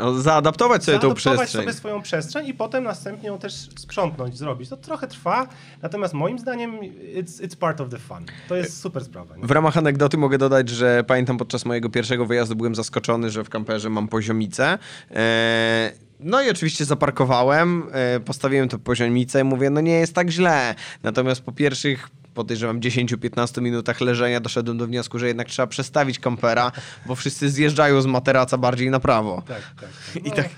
[0.00, 1.62] O, zaadaptować sobie tą zaadoptować przestrzeń.
[1.62, 4.68] sobie swoją przestrzeń i potem następnie ją też sprzątnąć, zrobić.
[4.68, 5.46] To trochę trwa,
[5.82, 8.24] natomiast moim zdaniem it's, it's part of the fun.
[8.48, 9.36] To jest super sprawa.
[9.36, 9.46] Nie?
[9.46, 13.48] W ramach anegdoty mogę dodać, że pamiętam podczas mojego pierwszego wyjazdu byłem zaskoczony, że w
[13.48, 14.78] kamperze mam poziomicę.
[15.10, 20.30] E, No i oczywiście zaparkowałem, e, postawiłem to poziomicę i mówię, no nie jest tak
[20.30, 20.74] źle.
[21.02, 26.72] Natomiast po pierwszych podejrzewam 10-15 minutach leżenia doszedłem do wniosku, że jednak trzeba przestawić kampera,
[27.06, 29.42] bo wszyscy zjeżdżają z materaca bardziej na prawo.
[29.48, 29.90] Tak, tak.
[30.14, 30.24] tak.
[30.24, 30.48] I No, tak-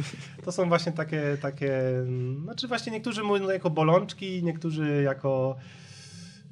[0.45, 1.81] To są właśnie takie, takie,
[2.45, 5.57] znaczy właśnie niektórzy mówią jako bolączki, niektórzy jako,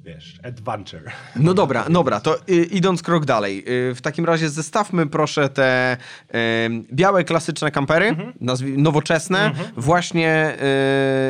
[0.05, 1.11] wiesz, adventure.
[1.35, 3.63] No dobra, dobra, to y, idąc krok dalej.
[3.91, 6.37] Y, w takim razie zestawmy proszę te y,
[6.93, 8.33] białe, klasyczne kampery, Mhm.
[8.77, 10.55] nowoczesne, właśnie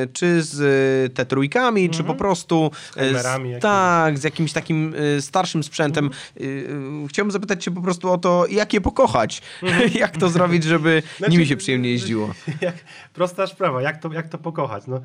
[0.03, 4.93] y, czy z y, te trójkami, czy po prostu z, kamerami tak, z jakimś takim
[5.19, 6.09] starszym sprzętem.
[6.41, 6.67] Y,
[7.09, 9.41] chciałbym zapytać cię po prostu o to, jak je pokochać,
[9.99, 12.33] jak to zrobić, żeby Znaczy, nimi się przyjemnie jeździło.
[12.61, 12.75] Jak,
[13.13, 14.83] prosta sprawa, jak to, jak to pokochać?
[14.87, 15.01] No,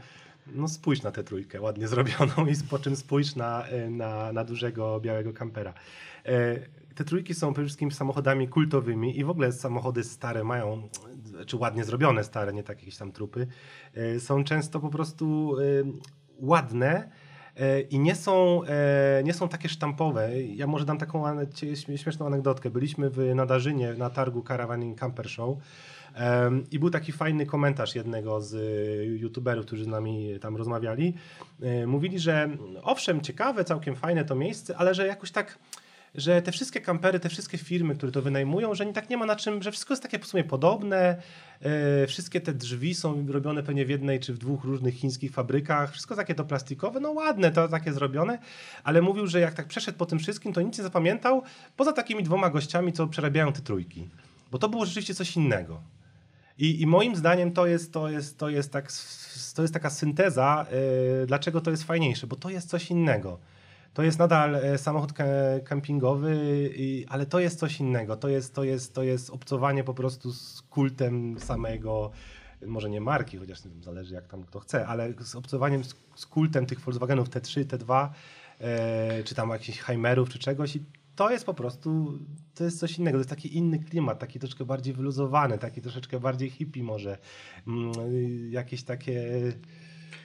[0.54, 4.44] no spójrz na tę trójkę ładnie zrobioną i po czym spójrz na, e, na, na
[4.44, 5.74] dużego białego kampera.
[6.24, 6.56] E,
[6.94, 10.88] Te trójki są przede wszystkim samochodami kultowymi i w ogóle samochody stare mają,
[11.46, 13.46] czy ładnie zrobione stare, nie takie jakieś tam trupy,
[13.94, 15.56] e, są często po prostu
[16.38, 17.10] ładne,
[17.90, 18.62] i nie są,
[19.24, 20.42] nie są takie sztampowe.
[20.42, 21.24] Ja może dam taką
[21.96, 22.70] śmieszną anegdotkę.
[22.70, 25.58] Byliśmy w Nadarzynie na targu Caravaning Camper Show
[26.70, 31.14] i był taki fajny komentarz jednego z y, youtuberów, którzy z nami tam rozmawiali.
[31.62, 32.48] E, Mówili, że
[32.82, 35.58] owszem, ciekawe, całkiem fajne to miejsce, ale że jakoś tak
[36.16, 39.26] że te wszystkie kampery, te wszystkie firmy, które to wynajmują, że nie tak nie ma
[39.26, 41.16] na czym, że wszystko jest takie w sumie podobne,
[41.60, 45.92] e, wszystkie te drzwi są robione pewnie w jednej czy w dwóch różnych chińskich fabrykach,
[45.92, 48.38] wszystko takie to plastikowe, no ładne to takie zrobione,
[48.84, 51.42] ale mówił, że jak tak przeszedł po tym wszystkim, to nic nie zapamiętał,
[51.76, 54.08] poza takimi dwoma gościami, co przerabiają te trójki,
[54.52, 55.95] bo to było rzeczywiście coś innego.
[56.58, 58.92] I, I moim zdaniem to jest, to jest, to jest, tak,
[59.54, 60.66] to jest taka synteza,
[61.20, 63.38] yy, dlaczego to jest fajniejsze, bo to jest coś innego.
[63.96, 65.12] To jest nadal e, samochód
[65.64, 66.36] kempingowy,
[67.08, 68.16] ale to jest coś innego.
[68.16, 72.10] To jest, to, jest, to jest obcowanie po prostu z kultem samego,
[72.66, 75.94] może nie marki, chociaż nie wiem, zależy jak tam kto chce, ale z obcowaniem z,
[76.14, 78.08] z kultem tych Volkswagenów T3, T2,
[78.60, 80.76] e, czy tam jakichś Heimerów, czy czegoś.
[80.76, 80.84] I
[81.16, 82.18] to jest po prostu,
[82.54, 83.16] to jest coś innego.
[83.16, 87.18] To jest taki inny klimat, taki troszeczkę bardziej wyluzowany, taki troszeczkę bardziej hippie może.
[87.66, 89.22] Mm, y, jakieś takie...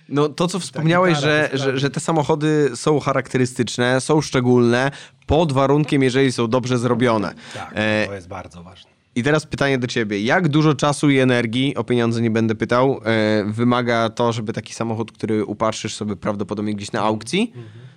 [0.09, 4.91] No to, co wspomniałeś, gitara, że, te że, że te samochody są charakterystyczne, są szczególne,
[5.25, 7.33] pod warunkiem, jeżeli są dobrze zrobione.
[7.53, 8.91] Tak, E, to jest bardzo ważne.
[9.15, 10.21] I teraz pytanie do ciebie.
[10.21, 14.73] Jak dużo czasu i energii, o pieniądze nie będę pytał, e, wymaga to, żeby taki
[14.73, 17.90] samochód, który upatrzysz sobie prawdopodobnie gdzieś na aukcji, e,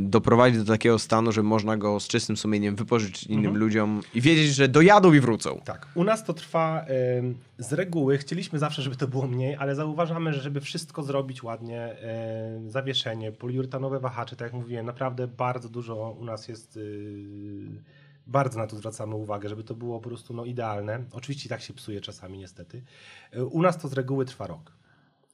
[0.00, 4.54] doprowadzić do takiego stanu, że można go z czystym sumieniem wypożyczyć innym ludziom i wiedzieć,
[4.54, 5.60] że dojadą i wrócą.
[5.64, 8.18] Tak, u nas to trwa em, z reguły.
[8.18, 13.32] Chcieliśmy zawsze, żeby to było mniej, ale zauważamy, że żeby wszystko zrobić ładnie, em, zawieszenie,
[13.32, 16.76] poliuretanowe wahacze, tak jak mówiłem, naprawdę bardzo dużo u nas jest.
[16.76, 17.82] y,
[18.26, 21.04] bardzo na to zwracamy uwagę, żeby to było po prostu no, idealne.
[21.12, 22.82] Oczywiście tak się psuje czasami, niestety.
[23.36, 24.72] Y, U nas to z reguły trwa rok.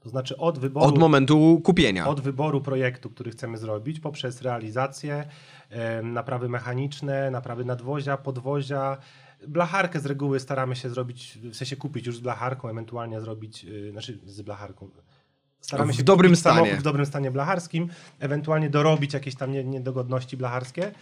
[0.08, 0.86] To znaczy od wyboru.
[0.86, 2.06] Od momentu kupienia.
[2.08, 5.28] Od wyboru projektu, który chcemy zrobić, poprzez realizację,
[6.02, 8.96] naprawy mechaniczne, naprawy nadwozia, podwozia.
[9.48, 13.90] Blacharkę z reguły staramy się zrobić, w sensie kupić już z blacharką, ewentualnie zrobić, y,
[13.92, 14.90] znaczy z blacharką.
[15.60, 16.76] Staramy W się dobrym kupić stanie.
[16.76, 17.88] w dobrym stanie blacharskim,
[18.20, 20.92] ewentualnie dorobić jakieś tam nie- niedogodności blacharskie.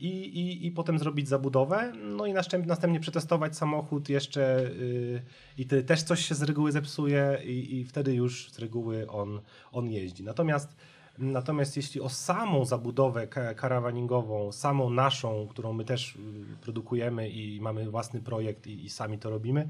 [0.00, 5.22] I, i, I potem zrobić zabudowę, no i następnie, następnie przetestować samochód jeszcze y,
[5.58, 9.40] i ty, też coś się z reguły zepsuje i, i wtedy już z reguły on,
[9.72, 10.24] on jeździ.
[10.24, 10.76] Natomiast,
[11.18, 16.18] natomiast jeśli o samą zabudowę ka- karawaningową, samą naszą, którą my też y,
[16.60, 19.68] produkujemy i mamy własny projekt i, i sami to robimy,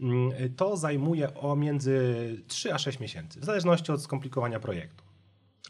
[0.00, 5.03] mm, to zajmuje o między 3 a 6 miesięcy, w zależności od skomplikowania projektu.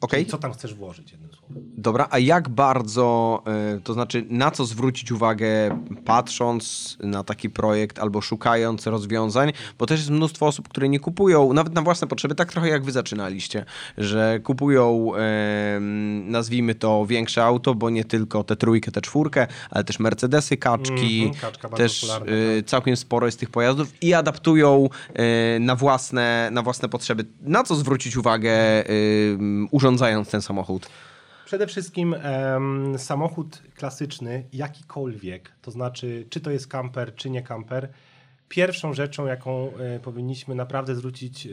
[0.00, 0.20] Okej?
[0.20, 1.62] Czyli co tam chcesz włożyć, jednym słowem.
[1.76, 3.42] Dobra, a jak bardzo,
[3.76, 9.86] y, to znaczy na co zwrócić uwagę patrząc na taki projekt albo szukając rozwiązań, bo
[9.86, 12.92] też jest mnóstwo osób, które nie kupują, nawet na własne potrzeby, tak trochę jak wy
[12.92, 13.64] zaczynaliście,
[13.98, 15.12] że kupują,
[16.24, 21.30] nazwijmy to większe auto, bo nie tylko tę trójkę, tę czwórkę, ale też Mercedesy, kaczki,
[21.40, 22.10] kaczka bardzo też
[22.58, 24.88] y, całkiem sporo jest tych pojazdów i adaptują
[25.56, 27.24] y, na własne, na własne potrzeby.
[27.40, 29.38] Na co zwrócić uwagę y,
[29.84, 30.88] urządzając ten samochód?
[31.44, 37.88] Przede wszystkim em, samochód klasyczny, jakikolwiek, to znaczy czy to jest kamper, czy nie kamper,
[38.48, 41.50] pierwszą rzeczą, jaką e, powinniśmy naprawdę zwrócić e,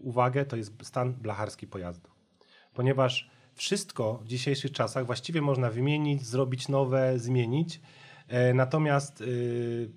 [0.00, 2.10] uwagę, to jest stan blacharski pojazdu.
[2.74, 7.80] Ponieważ wszystko w dzisiejszych czasach właściwie można wymienić, zrobić nowe, zmienić,
[8.28, 9.24] e, natomiast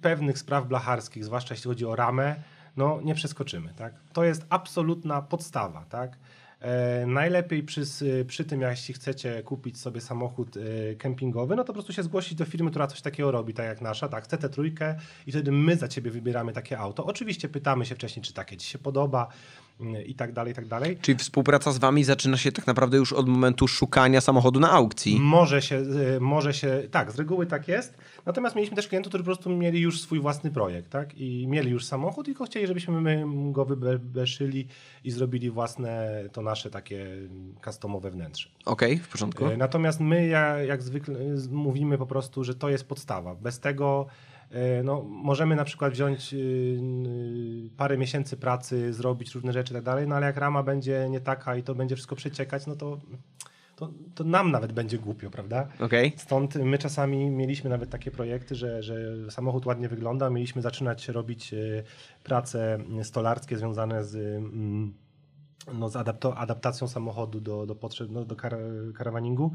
[0.01, 2.35] pewnych spraw blacharskich, zwłaszcza jeśli chodzi o ramę,
[2.77, 3.73] no nie przeskoczymy.
[3.77, 3.93] Tak?
[4.13, 5.85] To jest absolutna podstawa.
[5.89, 6.17] Tak?
[6.61, 7.81] E, najlepiej przy,
[8.27, 12.35] przy tym, jeśli chcecie kupić sobie samochód e, kempingowy, no to po prostu się zgłosić
[12.35, 14.95] do firmy, która coś takiego robi, tak jak nasza, tak, chcę tę trójkę
[15.27, 17.05] i wtedy my za ciebie wybieramy takie auto.
[17.05, 19.27] Oczywiście pytamy się wcześniej, czy takie ci się podoba
[20.05, 20.97] i tak dalej, i tak dalej.
[21.01, 25.19] Czyli współpraca z wami zaczyna się tak naprawdę już od momentu szukania samochodu na aukcji.
[25.19, 25.75] Może się,
[26.15, 27.97] y, może się, tak, z reguły tak jest.
[28.25, 31.17] Natomiast mieliśmy też klientów, którzy po prostu mieli już swój własny projekt, tak?
[31.17, 34.67] I mieli już samochód, tylko chcieli, żebyśmy my go wybeszyli
[35.03, 37.05] i zrobili własne, to nasze takie
[37.65, 38.49] customowe wnętrze.
[38.65, 39.45] Okej, w porządku.
[39.45, 41.15] E, Natomiast my, ja- jak zwykle,
[41.51, 43.35] mówimy po prostu, że to jest podstawa.
[43.35, 44.07] Bez tego
[44.83, 49.83] no, możemy na przykład wziąć y, y, parę miesięcy pracy, zrobić różne rzeczy i tak
[49.83, 52.99] dalej, no ale jak rama będzie nie taka i to będzie wszystko przeciekać, no to,
[53.75, 55.67] to, to nam nawet będzie głupio, prawda?
[55.79, 56.13] Okej.
[56.17, 58.95] Stąd my czasami mieliśmy nawet takie projekty, że, że
[59.31, 61.83] samochód ładnie wygląda, mieliśmy zaczynać robić e,
[62.23, 64.93] prace stolarskie związane z, mm,
[65.73, 68.57] no, z adapto- adaptacją samochodu do, do potrzeb, no, do kar
[68.95, 69.51] karawaningu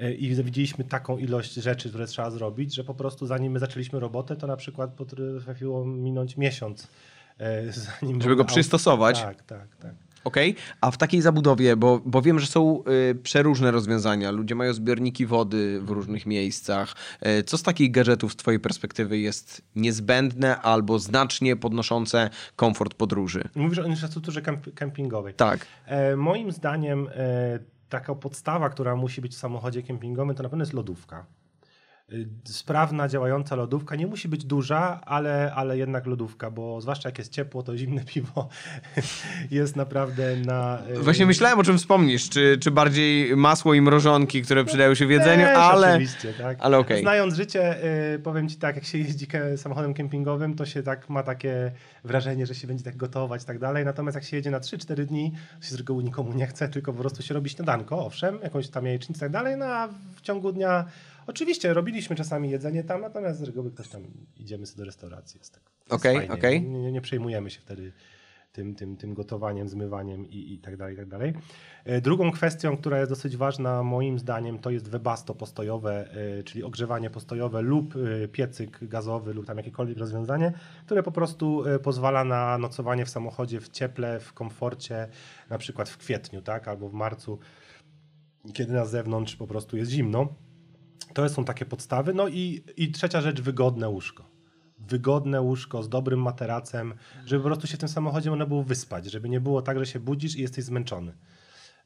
[0.00, 4.00] E, i widzieliśmy taką ilość rzeczy, które trzeba zrobić, że po prostu zanim my zaczęliśmy
[4.00, 6.88] robotę, to na przykład potrafiło minąć miesiąc.
[7.38, 9.22] e, Zanim Żeby go przystosować.
[9.22, 9.94] Tak, tak, tak.
[10.24, 14.72] Okej, a w takiej zabudowie, bo, bo wiem, że są y, przeróżne rozwiązania, ludzie mają
[14.72, 16.94] zbiorniki wody w różnych miejscach.
[17.26, 23.44] Y, co z takich gadżetów z twojej perspektywy jest niezbędne albo znacznie podnoszące komfort podróży?
[23.54, 25.34] Mówisz o infrastrukturze kamp- kempingowej.
[25.34, 25.66] Tak.
[25.86, 30.62] E, moim zdaniem e, taka podstawa, która musi być w samochodzie kempingowym, to na pewno
[30.62, 31.26] jest lodówka.
[32.12, 33.96] Y, Sprawna, działająca lodówka.
[33.96, 38.04] Nie musi być duża, ale, ale jednak lodówka, bo zwłaszcza jak jest ciepło, to zimne
[38.14, 38.48] piwo
[39.50, 40.78] jest naprawdę na.
[40.90, 42.28] y, Właśnie myślałem, o czym wspomnisz.
[42.28, 45.90] Czy, czy bardziej masło i mrożonki, które przydają się w jedzeniu, Też ale...
[45.90, 46.58] Oczywiście, tak.
[46.60, 47.00] ale okej.
[47.00, 51.22] Znając życie, y, powiem ci tak, jak się jeździ samochodem kempingowym, to się tak ma
[51.22, 51.72] takie
[52.04, 53.84] wrażenie, że się będzie tak gotować i tak dalej.
[53.84, 56.92] Natomiast jak się jedzie na 3-4 dni, to się z reguły nikomu nie chce, tylko
[56.92, 60.20] po prostu się robi śniadanko, owszem, jakąś tam jajecznicę i tak dalej, no a w
[60.20, 60.84] ciągu dnia
[61.28, 64.02] oczywiście robiliśmy czasami jedzenie tam, natomiast z reguły ktoś tam
[64.36, 65.38] idziemy sobie do restauracji.
[65.38, 65.62] Jest tak.
[65.90, 66.34] Okej, fajnie.
[66.34, 66.62] okej.
[66.62, 67.92] Nie, nie, przejmujemy się wtedy
[68.52, 71.34] tym, tym, tym gotowaniem, zmywaniem i, i tak dalej, i tak dalej.
[71.84, 76.64] E, Drugą kwestią, która jest dosyć ważna moim zdaniem, to jest webasto postojowe, e, czyli
[76.64, 80.52] ogrzewanie postojowe lub e, piecyk gazowy lub tam jakiekolwiek rozwiązanie,
[80.86, 85.08] które po prostu pozwala na nocowanie w samochodzie w cieple, w komforcie,
[85.50, 87.38] na przykład w kwietniu, tak, albo w marcu,
[88.52, 90.34] kiedy na zewnątrz po prostu jest zimno.
[91.14, 92.14] To są takie podstawy.
[92.14, 94.30] No i, i trzecia rzecz, wygodne łóżko.
[94.78, 96.94] Wygodne łóżko z dobrym materacem,
[97.26, 99.86] żeby po prostu się w tym samochodzie można było wyspać, żeby nie było tak, że
[99.86, 101.12] się budzisz i jesteś zmęczony.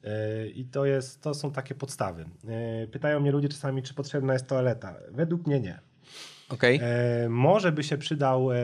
[0.03, 2.25] Yy, I to, jest, to są takie podstawy.
[2.81, 4.95] Yy, Pytają mnie ludzie czasami, czy potrzebna jest toaleta.
[5.11, 5.92] Według mnie nie.
[6.49, 6.79] Okej.
[6.83, 8.57] E, może by się przydał e,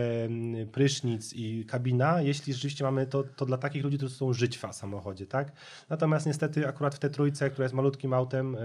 [0.72, 4.66] prysznic i kabina, jeśli rzeczywiście mamy to, to dla takich ludzi, którzy chcą żyć w
[4.72, 5.52] samochodzie, tak?
[5.90, 8.60] Natomiast niestety akurat w tej trójce, która jest malutkim autem, e,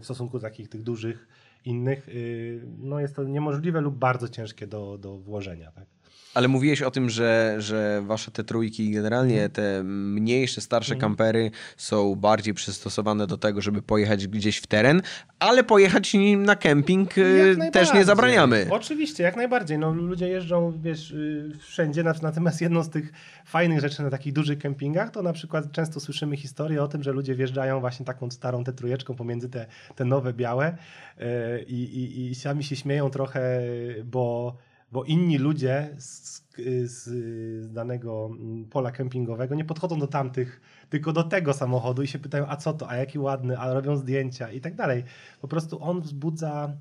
[0.00, 1.28] w stosunku do takich tych dużych
[1.64, 5.86] innych, y, no jest to niemożliwe lub bardzo ciężkie do, do włożenia, tak?
[6.34, 12.14] Ale mówiłeś o tym, że, że wasze te trójki, generalnie te mniejsze, starsze kampery są
[12.14, 15.02] bardziej przystosowane do tego, żeby pojechać gdzieś w teren,
[15.38, 17.94] ale pojechać nim na kemping Jak y, też najbardziej.
[17.94, 18.66] nie zabraniamy.
[18.70, 19.78] Oczywiście, jak najbardziej.
[19.78, 22.02] No, ludzie jeżdżą, wiesz, y, wszędzie.
[22.04, 23.12] Nat- Natomiast jedną z tych
[23.44, 27.12] fajnych rzeczy na takich dużych kempingach, to na przykład często słyszymy historię o tym, że
[27.12, 29.66] ludzie wjeżdżają właśnie taką starą tę trójeczką pomiędzy te,
[29.96, 30.76] te nowe białe
[31.20, 31.24] y,
[31.68, 33.60] i, i, i sami się śmieją trochę,
[34.04, 34.56] bo,
[34.94, 36.42] bo inni ludzie z,
[36.84, 42.18] z, danego mm, pola kempingowego nie podchodzą do tamtych, tylko do tego samochodu i się
[42.18, 45.04] pytają, a co to, a jaki ładny, a robią zdjęcia i tak dalej.
[45.40, 46.76] Po prostu on wzbudza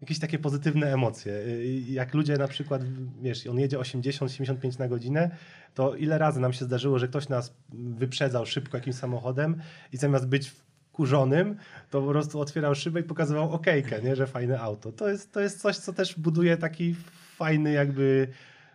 [0.00, 1.32] jakieś takie pozytywne emocje.
[1.32, 2.82] Y, Jak ludzie na przykład,
[3.22, 5.30] wiesz, on jedzie 80-75 na godzinę,
[5.74, 9.56] to ile razy nam się zdarzyło, że ktoś nas wyprzedzał szybko jakimś samochodem
[9.92, 11.56] i zamiast być wkurzonym,
[11.90, 14.92] to po prostu otwierał szybę i pokazywał okejkę, nie, że fajne auto.
[14.92, 16.94] To jest, to jest coś, co też buduje taki
[17.36, 18.28] fajny jakby,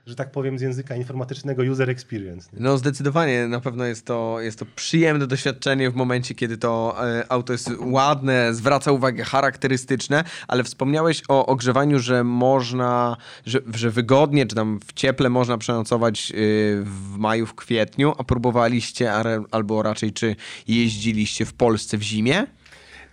[0.05, 2.49] że tak powiem z języka informatycznego user experience.
[2.53, 2.59] Nie?
[2.59, 7.31] No zdecydowanie na pewno jest to, jest to przyjemne doświadczenie w momencie, kiedy to e,
[7.31, 14.45] auto jest ładne, zwraca uwagę charakterystyczne, ale wspomniałeś o ogrzewaniu, że można, że, że wygodnie,
[14.45, 19.13] czy tam w cieple można przenocować y, w maju, w kwietniu, a próbowaliście,
[19.51, 20.35] albo raczej czy
[20.67, 22.56] jeździliście w Polsce w zimie?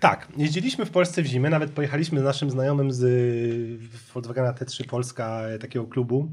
[0.05, 3.03] Tak, jeździliśmy w Polsce w zimę, nawet pojechaliśmy z naszym znajomym z
[4.15, 6.33] Volkswagena T3 Polska, e, takiego klubu.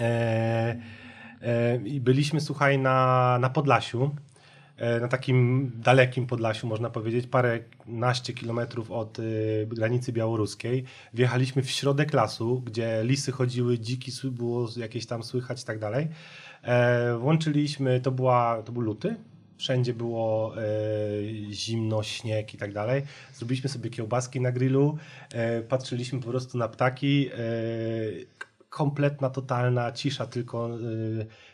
[0.00, 0.76] E,
[1.42, 4.14] e, I byliśmy, słuchaj, na, na Podlasiu,
[4.76, 10.84] e, na takim dalekim Podlasiu, można powiedzieć, parę naście kilometrów od y, granicy białoruskiej.
[11.14, 16.08] Wjechaliśmy w środek lasu, gdzie lisy chodziły, dziki było jakieś tam słychać i tak dalej.
[16.62, 19.16] E, włączyliśmy, to, była, to był luty,
[19.56, 20.62] wszędzie było e,
[21.50, 23.02] zimno, śnieg i tak dalej.
[23.34, 24.98] Zrobiliśmy sobie kiełbaski na grillu,
[25.32, 27.28] e, patrzyliśmy po prostu na ptaki.
[27.28, 30.78] E, kompletna, totalna cisza, tylko, e,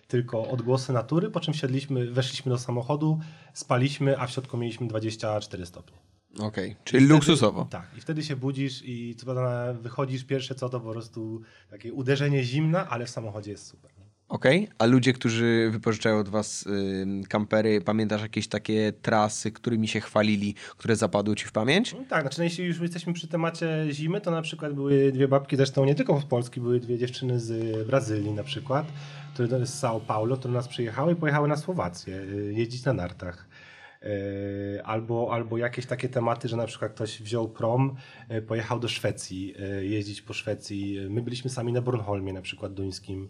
[0.09, 3.21] tylko odgłosy natury, po czym siedliśmy, weszliśmy do samochodu,
[3.55, 5.99] spaliśmy, a w środku mieliśmy 24 stopnie.
[6.39, 7.67] Okej, czyli luksusowo.
[7.71, 11.93] Tak, i wtedy się budzisz i co prawda wychodzisz, pierwsze co to po prostu takie
[11.93, 13.91] uderzenie zimna, ale w samochodzie jest super.
[14.33, 20.01] Okej, a ludzie, którzy wypożyczają od was ym, kampery, pamiętasz jakieś takie trasy, którymi się
[20.01, 21.95] chwalili, które zapadły ci w pamięć?
[21.95, 25.29] No tak, znaczy no, jeśli już jesteśmy przy temacie zimy, to na przykład były dwie
[25.29, 28.87] babki, zresztą nie tylko z Polski, były dwie dziewczyny z Brazylii na przykład,
[29.35, 33.49] które z São Paulo, które nas przyjechały i pojechały na Słowację, y, jeździć na nartach.
[34.05, 37.97] Y, Albo, albo jakieś takie tematy, że na przykład ktoś wziął prom,
[38.31, 40.99] y, pojechał do Szwecji, y, jeździć po Szwecji.
[41.11, 43.29] My byliśmy sami na Bornholmie, na przykład duńskim.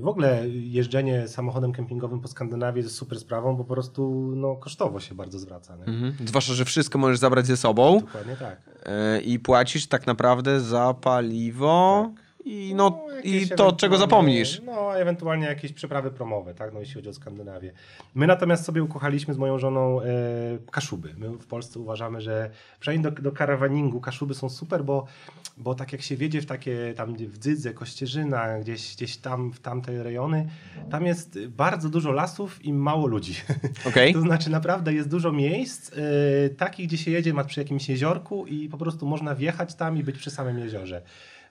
[0.00, 5.00] W ogóle jeżdżenie samochodem kempingowym po Skandynawii jest super sprawą, bo po prostu no, kosztowo
[5.00, 5.76] się bardzo zwraca.
[5.76, 5.84] Nie?
[5.84, 6.16] Mhm.
[6.28, 8.60] Zwłaszcza, że wszystko możesz zabrać ze sobą Dokładnie tak.
[8.86, 12.10] yy, i płacisz tak naprawdę za paliwo
[12.44, 14.62] i, no, i jakieś to, czego zapomnisz.
[14.66, 17.72] No, ewentualnie jakieś przeprawy promowe, tak, no jeśli chodzi o Skandynawię.
[18.14, 20.04] My natomiast sobie ukochaliśmy z moją żoną e,
[20.70, 21.14] Kaszuby.
[21.18, 25.06] My w Polsce uważamy, że przynajmniej do, do karawaningu Kaszuby są super, bo,
[25.56, 29.60] bo tak jak się wiedzie w takie tam w Dzydze, Kościerzyna, gdzieś, gdzieś tam w
[29.60, 30.48] tamte rejony,
[30.90, 33.34] tam jest bardzo dużo lasów i mało ludzi.
[33.88, 34.12] Okej?
[34.14, 38.46] To znaczy naprawdę jest dużo miejsc e, takich, gdzie się jedzie ma przy jakimś jeziorku
[38.46, 41.02] i po prostu można wjechać tam i być przy samym jeziorze.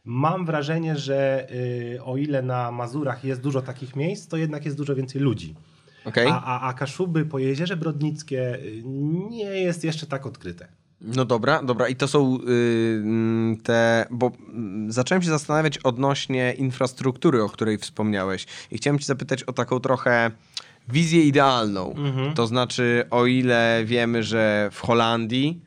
[0.06, 1.48] Mam wrażenie, że
[1.96, 5.56] e, o ile na Mazurach jest dużo takich miejsc, to jednak jest dużo więcej ludzi.
[6.06, 6.28] Okej?
[6.28, 8.82] A, a, a Kaszuby po Jeziorze Brodnickie y,
[9.30, 10.68] nie jest jeszcze tak odkryte.
[11.02, 11.88] No dobra, dobra.
[11.88, 14.06] I to są y, mm, te.
[14.12, 18.46] Bo mm, zacząłem się zastanawiać odnośnie infrastruktury, o której wspomniałeś.
[18.72, 20.32] I chciałem Cię zapytać o taką trochę
[20.90, 21.96] wizję idealną.
[22.36, 25.62] To znaczy, o ile wiemy, że w Holandii,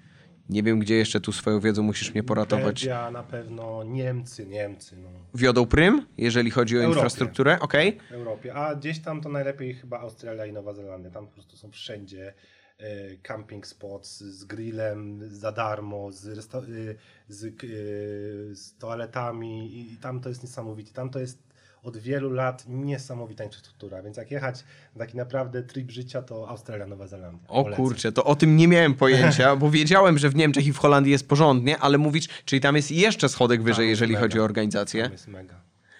[0.49, 4.97] nie wiem gdzie jeszcze tu swoją wiedzą musisz mnie poratować, Belgia na pewno, Niemcy, Niemcy,
[4.97, 6.97] no, wiodą prym, jeżeli chodzi o Europie.
[6.97, 7.59] infrastrukturę.
[7.61, 7.99] Okej.
[8.11, 8.55] w Europie.
[8.55, 11.11] A gdzieś tam to najlepiej chyba Australia i Nowa Zelandia.
[11.11, 12.35] Tam po prostu są wszędzie
[12.79, 16.97] e, camping spots z grillem za darmo, z, resta- y,
[17.29, 20.93] z, y, z toaletami i, i tam to jest niesamowite.
[20.93, 21.46] Tam to jest
[21.87, 24.65] od wielu lat niesamowita infrastruktura, więc jak jechać
[24.99, 27.49] taki naprawdę trip życia, to Australia, Nowa Zelandia.
[27.49, 27.85] O Polecam.
[27.85, 31.13] kurczę, to o tym nie miałem pojęcia, bo wiedziałem, że w Niemczech i w Holandii
[31.13, 34.21] jest porządnie, ale mówisz, czyli tam jest jeszcze schodek wyżej, Tam jeżeli mega.
[34.25, 35.03] chodzi o organizację.
[35.03, 35.55] Tam jest mega.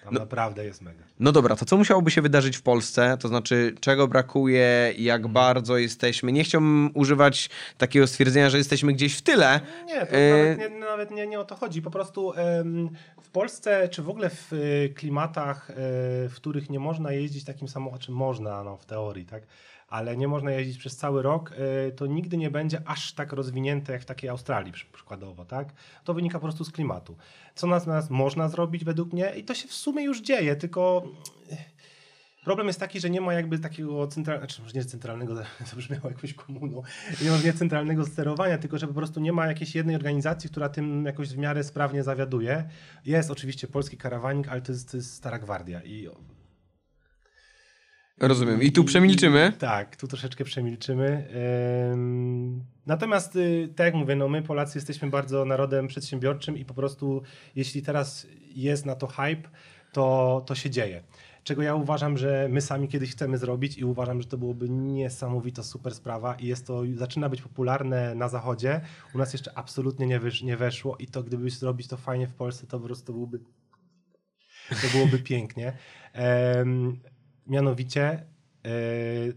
[0.07, 1.03] Tam naprawdę jest mega.
[1.19, 3.17] No dobra, to co musiałoby się wydarzyć w Polsce?
[3.19, 6.31] To znaczy, czego brakuje, jak bardzo jesteśmy.
[6.31, 9.59] Nie chciałbym używać takiego stwierdzenia, że jesteśmy gdzieś w tyle.
[9.85, 11.81] Nie, to E, nawet, nie, nawet nie, nie o to chodzi.
[11.81, 12.89] Po prostu em,
[13.21, 15.73] w Polsce, czy w ogóle w e, klimatach, e,
[16.29, 19.43] w których nie można jeździć takim samochodem, czy można, no w teorii, tak,
[19.87, 21.51] ale nie można jeździć przez cały rok,
[21.87, 25.73] e, to nigdy nie będzie aż tak rozwinięte jak w takiej Australii przy- przykładowo, tak?
[26.03, 27.15] To wynika po prostu z klimatu.
[27.55, 31.03] Co natomiast można zrobić według mnie i to się w sumie już dzieje, tylko
[32.47, 35.35] Problem jest taki, że nie ma jakby takiego centralnego, znaczy może nie centralnego,
[35.69, 36.81] to brzmiało jakąś komuną,
[37.23, 41.05] nie ma centralnego sterowania, tylko że po prostu nie ma jakiejś jednej organizacji, która tym
[41.05, 42.69] jakoś w miarę sprawnie zawiaduje.
[43.05, 46.07] Jest oczywiście polski karawanik, ale to jest, to jest stara gwardia i
[48.19, 48.61] Rozumiem.
[48.61, 49.51] I tu przemilczymy.
[49.55, 51.27] i- tak, tu troszeczkę przemilczymy.
[51.93, 56.73] Ym, natomiast, y, tak jak mówię, no my Polacy jesteśmy bardzo narodem przedsiębiorczym i po
[56.73, 57.21] prostu
[57.55, 59.49] jeśli teraz jest na to hype,
[59.91, 61.03] to, to się dzieje.
[61.43, 65.63] Czego ja uważam, że my sami kiedyś chcemy zrobić i uważam, że to byłoby niesamowita
[65.63, 68.81] super sprawa i jest to, zaczyna być popularne na zachodzie.
[69.15, 72.33] U nas jeszcze absolutnie nie, wysz, nie weszło i to gdybyś zrobić to fajnie w
[72.33, 73.29] Polsce, to po prostu
[74.81, 75.73] to byłoby pięknie.
[76.13, 76.99] Em,
[77.47, 78.23] mianowicie e,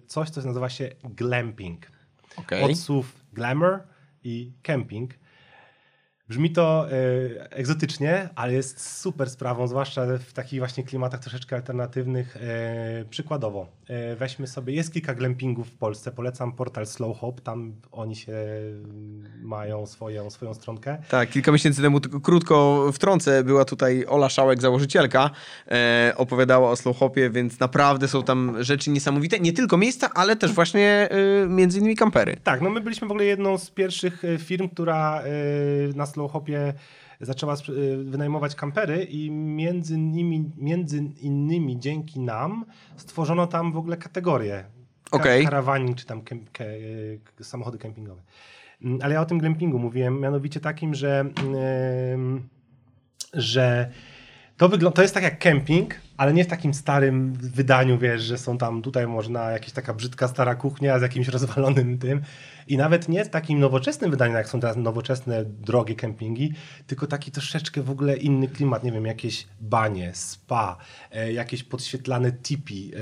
[0.06, 1.86] coś, co nazywa się glamping.
[2.36, 2.62] Okej.
[2.62, 3.78] Od słów glamour
[4.24, 5.14] i camping.
[6.28, 12.36] Brzmi to e, egzotycznie, ale jest super sprawą, zwłaszcza w takich właśnie klimatach troszeczkę alternatywnych.
[12.36, 13.66] E, przykładowo,
[14.16, 19.40] weźmy sobie, jest kilka glampingów w Polsce, polecam portal Slow Hope, tam oni się mm,
[19.42, 20.98] mają swoją, swoją stronkę.
[21.08, 25.30] Tak, kilka miesięcy temu, tylko krótko wtrącę, była tutaj Ola Szałek, założycielka,
[25.70, 29.40] e, opowiadała o Slowhopie, więc naprawdę są tam rzeczy niesamowite.
[29.40, 31.08] Nie tylko miejsca, ale też właśnie
[31.42, 32.36] e, między innymi kampery.
[32.44, 35.24] Tak, no my byliśmy w ogóle jedną z pierwszych e, firm, która e,
[35.94, 36.74] na Slowhopie
[37.20, 37.56] zaczęła e,
[38.04, 42.64] wynajmować kampery i między nimi, między innymi dzięki nam
[42.96, 44.64] stworzono tam w ogóle kategorie.
[45.10, 45.44] Ka- Okej.
[45.44, 46.64] Karawaning czy tam ke,
[47.40, 48.22] e, samochody kempingowe.
[48.82, 51.24] Mm, Ale ja o tym glampingu mówiłem, mianowicie takim, że,
[53.32, 53.90] że
[54.56, 58.58] to, to jest tak jak kemping, ale nie w takim starym wydaniu, wiesz, że są
[58.58, 62.20] tam, tutaj można jakaś taka brzydka stara kuchnia z jakimś rozwalonym tym
[62.70, 66.52] i nawet nie w takim nowoczesnym wydaniu, jak są teraz nowoczesne, drogie kempingi,
[66.86, 70.76] tylko taki troszeczkę w ogóle inny klimat, nie wiem, jakieś banie, spa,
[71.10, 72.98] e, jakieś podświetlane tipi e,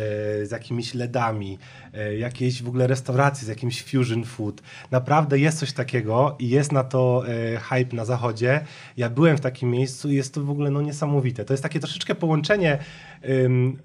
[0.46, 1.58] z jakimiś LEDami,
[1.94, 4.62] e, jakieś w ogóle restauracje z jakimś fusion food.
[4.90, 7.24] Naprawdę jest coś takiego i jest na to
[7.60, 8.60] hype na zachodzie.
[8.96, 11.44] Ja byłem w takim miejscu i jest to w ogóle no, niesamowite.
[11.44, 12.78] To jest takie troszeczkę połączenie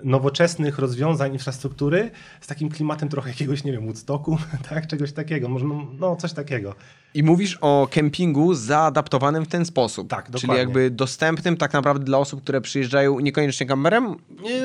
[0.03, 2.11] nowoczesnych rozwiązań infrastruktury
[2.41, 4.37] z takim klimatem trochę jakiegoś, nie wiem, Woodstocku,
[4.69, 6.75] tak, czegoś takiego, może no, no coś takiego.
[7.15, 10.07] I mówisz o kempingu zaadaptowanym w ten sposób.
[10.07, 10.59] Tak, Czyli dokładnie.
[10.59, 14.15] jakby dostępnym tak naprawdę dla osób, które przyjeżdżają niekoniecznie kamperem.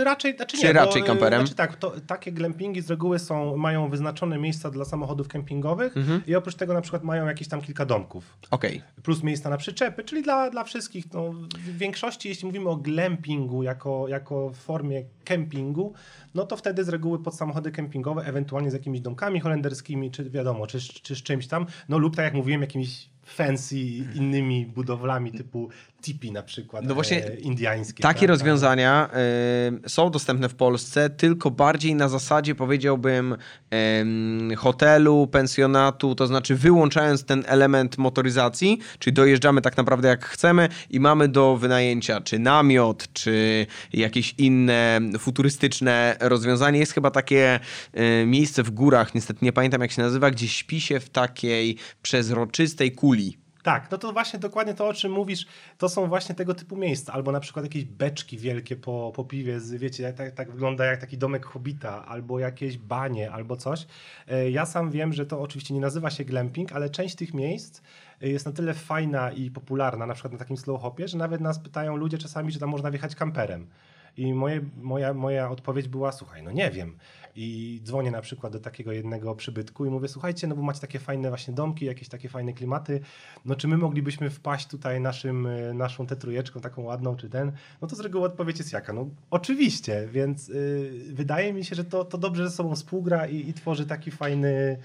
[0.04, 1.40] Raczej, znaczy Czy nie, raczej bo, y, kamperem?
[1.40, 6.22] Znaczy tak, to, takie glampingi z reguły są, mają wyznaczone miejsca dla samochodów kempingowych Mhm.
[6.26, 8.24] i oprócz tego na przykład mają jakieś tam kilka domków.
[8.50, 8.82] Okej.
[9.02, 11.04] plus miejsca na przyczepy, czyli dla, dla wszystkich.
[11.12, 15.92] No, w większości, jeśli mówimy o glampingu jako, jako formie kempingu,
[16.34, 20.66] no to wtedy z reguły pod samochody kempingowe, ewentualnie z jakimiś domkami holenderskimi, czy wiadomo,
[20.66, 23.78] czy, czy z czymś tam, no lub tak jak mówiłem, jakimiś fancy
[24.14, 25.68] innymi budowlami typu
[26.02, 28.02] tipi na przykład, No właśnie e, indyjskie.
[28.02, 28.28] Takie tak?
[28.28, 29.10] rozwiązania
[29.86, 33.36] y, są dostępne w Polsce, tylko bardziej na zasadzie powiedziałbym
[33.70, 40.68] em, hotelu, pensjonatu, to znaczy wyłączając ten element motoryzacji, czyli dojeżdżamy tak naprawdę jak chcemy
[40.90, 46.78] i mamy do wynajęcia czy namiot, czy jakieś inne futurystyczne rozwiązanie.
[46.78, 47.60] Jest chyba takie
[48.22, 51.76] y, miejsce w górach, niestety nie pamiętam jak się nazywa, gdzie śpi się w takiej
[52.02, 53.47] przezroczystej kuli.
[53.62, 55.46] Tak, no to właśnie dokładnie to, o czym mówisz,
[55.78, 57.12] to są właśnie tego typu miejsca.
[57.12, 61.00] Albo na przykład jakieś beczki wielkie po, po piwie, z, wiecie, tak, tak wygląda jak
[61.00, 63.86] taki domek hobita, albo jakieś banie, albo coś.
[64.28, 67.80] E, Ja sam wiem, że to oczywiście nie nazywa się glamping, ale część tych miejsc
[68.22, 71.40] e, jest na tyle fajna i popularna, na przykład na takim slow hopie, że nawet
[71.40, 73.66] nas pytają ludzie czasami, czy tam można wjechać kamperem.
[74.16, 76.98] I moje, moja, moja odpowiedź była, słuchaj, no nie wiem.
[77.40, 80.98] I dzwonię na przykład do takiego jednego przybytku i mówię, słuchajcie, no bo macie takie
[80.98, 83.00] fajne właśnie domki, jakieś takie fajne klimaty,
[83.44, 87.52] no czy my moglibyśmy wpaść tutaj naszym, y, naszą tę trójeczką taką ładną, czy ten?
[87.82, 88.92] No to z reguły odpowiedź jest jaka?
[88.92, 93.48] No oczywiście, więc y, wydaje mi się, że to, to dobrze ze sobą współgra i,
[93.48, 94.78] i tworzy taki fajny,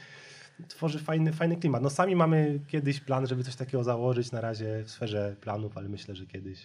[0.68, 1.84] tworzy fajny, fajny klimat.
[1.84, 5.90] No sami mamy kiedyś plan, żeby coś takiego założyć, na razie w sferze planów, ale
[5.90, 6.64] myślę, że kiedyś.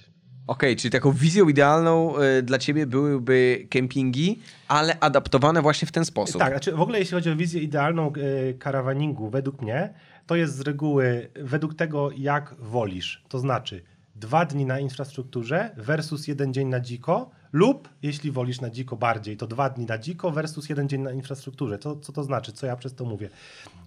[0.49, 4.39] Okej, czyli taką wizją idealną y, dla ciebie byłyby kempingi,
[4.69, 6.39] ale adaptowane właśnie w ten sposób.
[6.39, 9.95] Tak, znaczy w ogóle jeśli chodzi o wizję idealną e, karawaningu, według mnie,
[10.27, 13.23] to jest z reguły według tego, jak wolisz.
[13.29, 13.83] To znaczy
[14.17, 19.37] dwa dni na infrastrukturze versus jeden dzień na dziko, lub jeśli wolisz na dziko bardziej,
[19.37, 21.79] to dwa dni na dziko versus jeden dzień na infrastrukturze.
[21.79, 22.53] To, co to znaczy?
[22.53, 23.29] Co ja przez to mówię?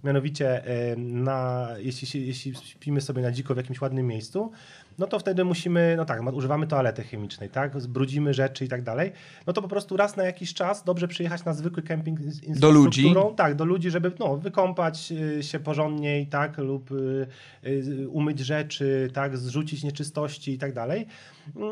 [0.04, 4.50] Mianowicie, e, na, jeśli, jeśli śpimy sobie na dziko w jakimś ładnym miejscu,
[4.98, 8.82] no to wtedy musimy, no tak, ma- używamy toalety chemicznej, tak, zbrudzimy rzeczy i tak
[8.82, 9.12] dalej,
[9.46, 12.70] no to po prostu raz na jakiś czas dobrze przyjechać na zwykły kemping z Do
[12.70, 13.00] ludzi?
[13.00, 17.26] infrastrukturą, Tak, do ludzi, żeby no, wykąpać y, się porządniej, tak, lub y,
[17.66, 21.06] y, umyć rzeczy, tak, zrzucić nieczystości i tak dalej.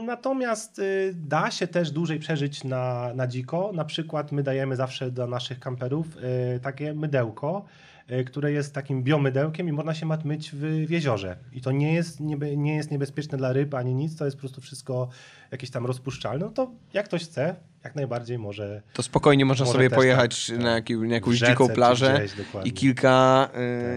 [0.06, 0.80] Natomiast
[1.14, 3.70] da się też dłużej przeżyć na, na dziko.
[3.74, 6.06] Na przykład my dajemy zawsze do naszych kamperów
[6.62, 7.64] takie mydełko,
[8.26, 11.36] które jest takim biomydełkiem i można się mat myć w, w jeziorze.
[11.52, 14.40] I to nie jest, niebe, nie jest niebezpieczne dla ryb ani nic, to jest po
[14.40, 15.08] prostu wszystko
[15.50, 16.44] jakieś tam rozpuszczalne.
[16.44, 17.54] No to jak ktoś chce,
[17.84, 20.74] jak najbardziej może To spokojnie można Może sobie pojechać tak, na, tak.
[20.74, 23.48] jakiś, na jakąś rzece dziką plażę gdzieś, i kilka,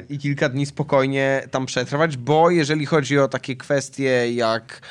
[0.02, 4.82] y, i kilka dni spokojnie tam przetrwać, bo jeżeli chodzi o takie kwestie jak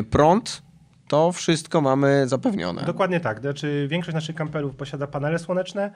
[0.00, 0.62] y, prąd,
[1.08, 2.84] to wszystko mamy zapewnione.
[2.84, 3.40] Dokładnie tak.
[3.40, 5.92] Znaczy, większość naszych kamperów posiada panele słoneczne.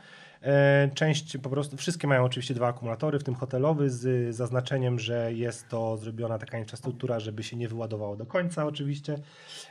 [0.47, 5.33] E, Część po prostu, wszystkie mają oczywiście dwa akumulatory, w tym hotelowy, z zaznaczeniem, że
[5.33, 9.19] jest to zrobiona taka infrastruktura, żeby się nie wyładowało do końca, oczywiście.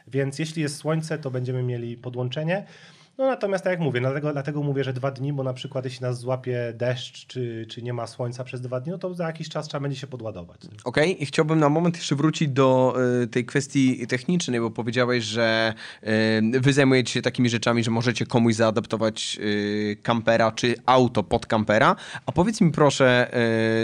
[0.08, 2.66] Więc jeśli jest słońce, to będziemy mieli podłączenie.
[3.18, 6.02] No natomiast tak jak mówię, dlatego, dlatego mówię, że dwa dni, bo na przykład jeśli
[6.02, 9.50] nas złapie deszcz, czy, czy nie ma słońca przez dwa dni, no to za jakiś
[9.50, 10.62] czas trzeba będzie się podładować.
[10.84, 15.74] Okej, i chciałbym na moment jeszcze wrócić do y, tej kwestii technicznej, bo powiedziałeś, że
[16.54, 21.46] y, wy zajmujecie się takimi rzeczami, że możecie komuś zaadaptować y, kampera czy auto pod
[21.46, 21.96] kampera.
[22.26, 23.28] A powiedz mi proszę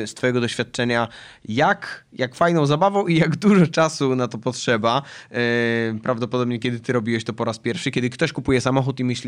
[0.03, 1.07] y, z twojego doświadczenia,
[1.45, 5.01] jak, jak fajną zabawą i jak dużo czasu na to potrzeba,
[5.31, 9.20] y, prawdopodobnie kiedy ty robiłeś to po raz pierwszy, kiedy ktoś kupuje samochód i myśli,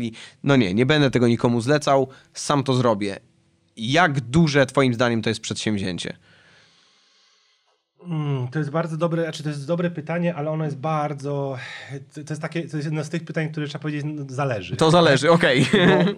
[0.44, 3.16] no nie, nie będę tego nikomu zlecał, sam to zrobię.
[3.76, 6.16] Jak duże twoim zdaniem to jest przedsięwzięcie?
[8.08, 11.58] Mm, to jest bardzo dobre, znaczy to jest dobre pytanie, ale ono jest bardzo.
[12.14, 14.76] To jest takie, to jest jedno z tych pytań, które trzeba powiedzieć, no, zależy.
[14.76, 15.66] To zależy, okej.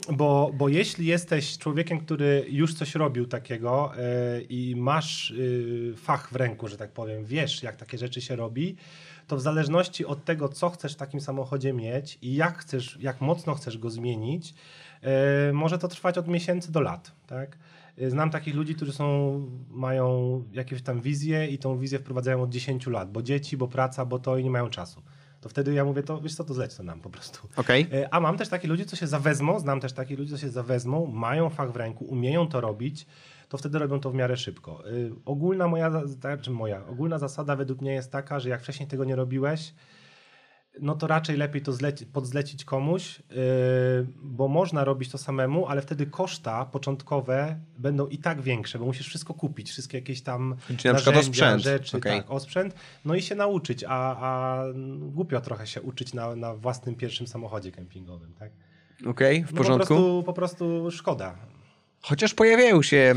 [0.06, 5.94] Bo, bo, bo jeśli jesteś człowiekiem, który już coś robił takiego yy, i masz yy,
[5.96, 8.76] fach w ręku, że tak powiem, wiesz, jak takie rzeczy się robi,
[9.26, 13.20] to w zależności od tego, co chcesz w takim samochodzie mieć i jak chcesz, jak
[13.20, 14.54] mocno chcesz go zmienić,
[15.02, 17.58] e, może to trwać od miesięcy do lat, tak?
[17.98, 22.50] E, Znam takich ludzi, którzy są, mają jakieś tam wizje i tą wizję wprowadzają od
[22.50, 25.02] 10 lat, bo dzieci, bo praca, bo to i nie mają czasu.
[25.40, 27.48] To wtedy ja mówię, to wiesz co, to zleć to nam po prostu.
[27.56, 27.86] Okej.
[27.92, 30.50] E, A mam też takich ludzi, co się zawezmą, znam też takich ludzi, co się
[30.50, 33.06] zawezmą, mają fach w ręku, umieją to robić,
[33.48, 34.90] to wtedy robią to w miarę szybko.
[34.90, 39.04] Y, Ogólna moja, znaczy moja, ogólna zasada według mnie jest taka, że jak wcześniej tego
[39.04, 39.74] nie robiłeś,
[40.80, 43.36] no to raczej lepiej to zleci, podzlecić komuś, yy,
[44.22, 49.06] bo można robić to samemu, ale wtedy koszta początkowe będą i tak większe, bo musisz
[49.08, 52.18] wszystko kupić, wszystkie jakieś tam Czyli narzędzia, osprzęt, rzeczy, okej.
[52.20, 52.74] tak, osprzęt,
[53.04, 54.62] no i się nauczyć, a, a
[54.98, 58.50] głupio trochę się uczyć na, na własnym pierwszym samochodzie kempingowym, tak?
[59.06, 59.88] Okej, w No porządku.
[59.88, 61.36] Po prostu, po prostu szkoda.
[62.00, 63.14] Chociaż pojawiają się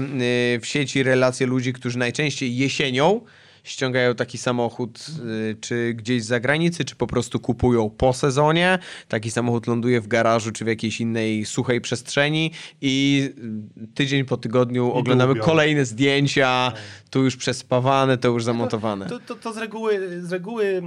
[0.56, 3.22] y, w sieci relacje ludzi, którzy najczęściej jesienią
[3.64, 5.06] ściągają taki samochód,
[5.52, 8.80] y, czy gdzieś z zagranicy, czy po prostu kupują po sezonie.
[9.08, 12.52] Taki samochód ląduje w garażu, czy w jakiejś innej suchej przestrzeni
[12.82, 13.24] i
[13.84, 16.72] y, tydzień po tygodniu oglądamy kolejne zdjęcia,
[17.10, 19.06] tu już przespawane, to już zamontowane.
[19.06, 20.82] To, to, to z reguły, z reguły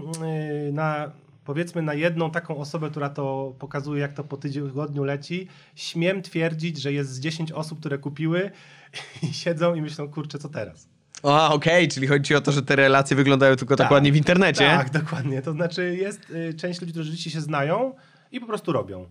[0.72, 1.12] na
[1.44, 6.80] powiedzmy na jedną taką osobę, która to pokazuje, jak to po tygodniu leci, śmiem twierdzić,
[6.80, 8.50] że jest z 10 osób, które kupiły
[9.30, 10.88] i siedzą i myślą, kurczę, co teraz?
[11.22, 13.92] A, okej, czyli chodzi ci o to, że te relacje wyglądają tylko tak, Tak.
[13.92, 14.66] ładnie w internecie.
[14.66, 15.42] Tak, dokładnie.
[15.42, 17.94] To znaczy jest y, część ludzi, którzy rzeczywiście się znają
[18.32, 19.06] i po prostu robią.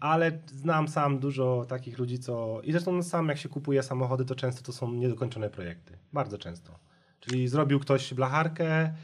[0.00, 2.60] Ale znam sam dużo takich ludzi, co...
[2.62, 5.98] I zresztą sam jak się kupuje samochody, to często to są niedokończone projekty.
[6.12, 6.78] Bardzo często.
[7.20, 8.94] Czyli zrobił ktoś blacharkę,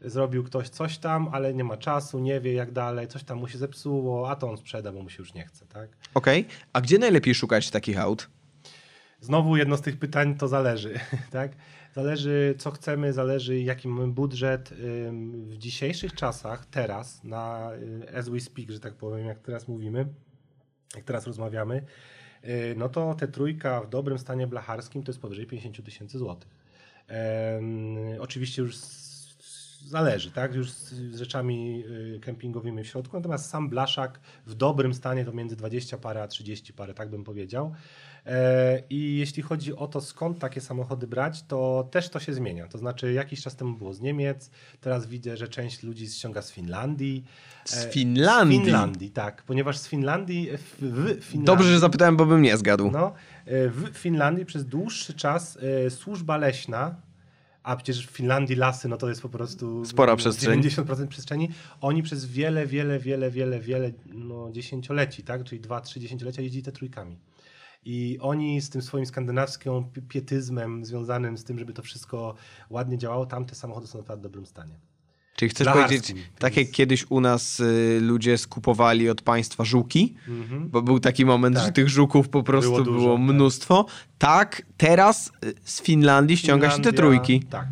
[0.00, 3.48] zrobił ktoś coś tam, ale nie ma czasu, nie wie jak dalej, coś tam mu
[3.48, 5.90] się zepsuło, a to on sprzeda, bo mu się już nie chce, tak?
[6.14, 8.28] Okej, a gdzie najlepiej szukać takich aut?
[9.20, 11.52] Znowu jedno z tych pytań to zależy, tak?
[11.94, 14.74] Zależy co chcemy, zależy jaki mamy budżet.
[15.46, 20.06] W dzisiejszych czasach, teraz, na y, as we speak, że tak powiem, jak teraz mówimy,
[20.94, 21.84] jak teraz rozmawiamy,
[22.44, 26.66] y, no to te trójka w dobrym stanie blacharskim to jest powyżej 50 tysięcy złotych.
[28.20, 28.76] Oczywiście już
[29.86, 30.54] zależy, tak?
[30.54, 31.84] Już z, z rzeczami
[32.16, 36.28] y, kempingowymi w środku, natomiast sam blaszak w dobrym stanie to między 20 parę a
[36.28, 37.74] 30 parę, tak bym powiedział.
[38.26, 42.68] E, I jeśli chodzi o to, skąd takie samochody brać, to też to się zmienia.
[42.68, 46.52] To znaczy, jakiś czas temu było z Niemiec, teraz widzę, że część ludzi ściąga z
[46.52, 47.24] Finlandii.
[47.64, 48.58] Z E, Finlandii?
[48.58, 49.42] Z Finlandii, tak.
[49.42, 52.90] Ponieważ z Finlandii, w, w Finlandii Dobrze, że zapytałem, bo bym nie zgadł.
[52.90, 53.12] no,
[53.46, 56.94] e, w Finlandii przez dłuższy czas e, służba leśna,
[57.66, 60.62] a przecież w Finlandii lasy, no to jest po prostu Spora przestrzeń.
[60.62, 61.48] 90% przestrzeni.
[61.80, 65.44] Oni przez wiele, wiele, wiele, wiele, wiele no, dziesięcioleci, tak?
[65.44, 67.18] czyli dwa, trzy dziesięciolecia jeździli te trójkami.
[67.84, 72.34] I oni z tym swoim skandynawskim pi- pietyzmem związanym z tym, żeby to wszystko
[72.70, 74.78] ładnie działało, tamte samochody są naprawdę w dobrym stanie.
[75.36, 80.14] Czyli chcesz powiedzieć, tak jak kiedyś u nas y, ludzie skupowali od państwa żuki,
[80.60, 81.64] bo był taki moment, Tak.
[81.66, 83.22] że tych żuków po prostu było, Było dużo, tak.
[83.22, 83.86] mnóstwo.
[84.18, 87.40] Tak, teraz y, z Finlandii ściąga się te Finlandia, trójki.
[87.40, 87.66] Tak.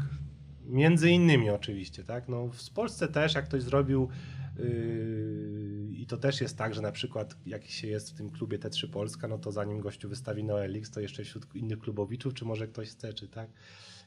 [0.66, 2.28] Między innymi oczywiście, tak.
[2.28, 4.08] No, w Polsce też, jak ktoś zrobił
[4.58, 4.64] yy,
[5.96, 8.90] i to też jest tak, że na przykład jak się jest w tym klubie T3
[8.90, 12.68] Polska, no to zanim gościu wystawi no LX, to jeszcze wśród innych klubowiczów, czy może
[12.68, 13.48] ktoś chce, czy tak.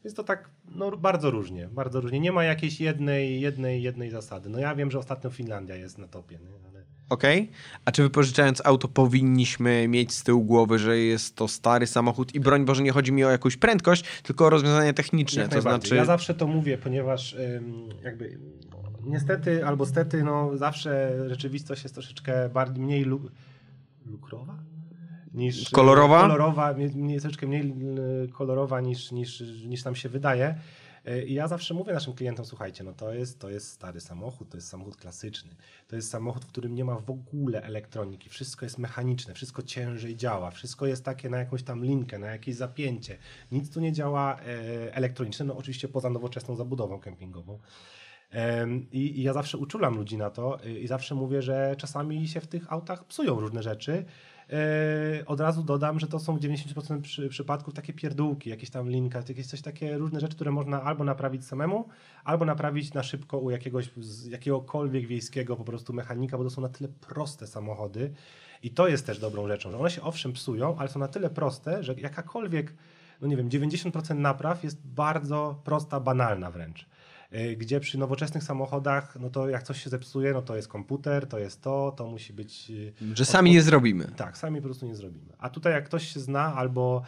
[0.04, 2.20] Jest to tak no, bardzo różnie, bardzo różnie.
[2.20, 4.50] Nie ma jakiejś jednej, jednej, jednej zasady.
[4.50, 6.68] No ja wiem, że ostatnio Finlandia jest na topie, nie?
[6.70, 7.52] ale Okej.
[7.86, 12.40] A czy wypożyczając auto powinniśmy mieć z tyłu głowy, że jest to stary samochód i
[12.40, 15.42] broń Boże nie chodzi mi o jakąś prędkość, tylko o rozwiązania techniczne.
[15.42, 15.96] Jak to znaczy...
[15.96, 17.36] Ja zawsze to mówię, ponieważ
[18.04, 18.40] jakby
[19.04, 23.30] niestety albo stety, no zawsze rzeczywistość jest troszeczkę bardziej mniej lu-
[24.06, 24.60] lukrowa
[25.34, 26.22] niż Kolorowa?
[26.22, 26.76] kolorowa
[27.20, 27.74] troszeczkę mniej
[28.34, 30.56] kolorowa niż, niż, niż nam się wydaje.
[31.08, 34.50] Y, I ja zawsze mówię naszym klientom, słuchajcie, no to jest, to jest stary samochód,
[34.50, 35.56] to jest samochód klasyczny.
[35.88, 38.30] To jest samochód, w którym nie ma w ogóle elektroniki.
[38.30, 42.56] Wszystko jest mechaniczne, wszystko ciężej działa, wszystko jest takie na jakąś tam linkę, na jakieś
[42.56, 43.18] zapięcie.
[43.52, 47.60] Nic tu nie działa e, elektronicznie, no oczywiście poza nowoczesną zabudową kempingową.
[48.32, 52.28] Em, I, I ja zawsze uczulam ludzi na to y, i zawsze mówię, że czasami
[52.28, 54.06] się w tych autach psują różne rzeczy.
[54.50, 58.90] E, Od razu dodam, że to są w 90% przy, przypadków takie pierdółki, jakieś tam
[58.90, 61.88] linka, jakieś coś takie różne rzeczy, które można albo naprawić samemu,
[62.24, 63.90] albo naprawić na szybko u jakiegoś,
[64.30, 68.14] jakiegokolwiek wiejskiego po prostu mechanika, bo to są na tyle proste samochody
[68.64, 71.30] i to jest też dobrą rzeczą, że one się owszem psują, ale są na tyle
[71.30, 72.74] proste, że jakakolwiek,
[73.22, 76.86] no nie wiem, 90% napraw jest bardzo prosta, banalna wręcz.
[77.34, 81.28] Y, Gdzie przy nowoczesnych samochodach, no to jak coś się zepsuje, no to jest komputer,
[81.28, 82.72] to jest to, to musi być...
[82.72, 84.06] y, Że sami nie zrobimy.
[84.16, 85.34] tak, sami po prostu nie zrobimy.
[85.38, 87.02] A tutaj jak ktoś się zna albo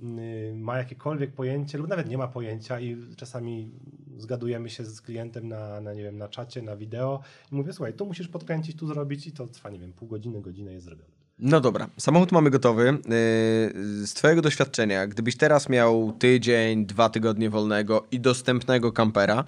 [0.00, 3.70] y, ma jakiekolwiek pojęcie, lub nawet nie ma pojęcia i czasami
[4.18, 7.20] zgadujemy się z klientem na, na, nie wiem, na czacie, na wideo
[7.52, 10.40] i mówię, słuchaj, tu musisz podkręcić, tu zrobić i to trwa, nie wiem, pół godziny,
[10.42, 11.21] godzinę jest zrobione.
[11.38, 12.84] No dobra, samochód mamy gotowy.
[12.84, 19.44] Yy, Z Twojego doświadczenia, gdybyś teraz miał tydzień, dwa tygodnie wolnego i dostępnego kampera,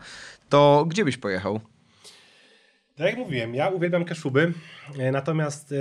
[0.48, 1.60] to gdzie byś pojechał?
[2.96, 4.52] Tak jak mówiłem, ja uwielbiam Kaszuby,
[4.98, 5.76] e, natomiast e,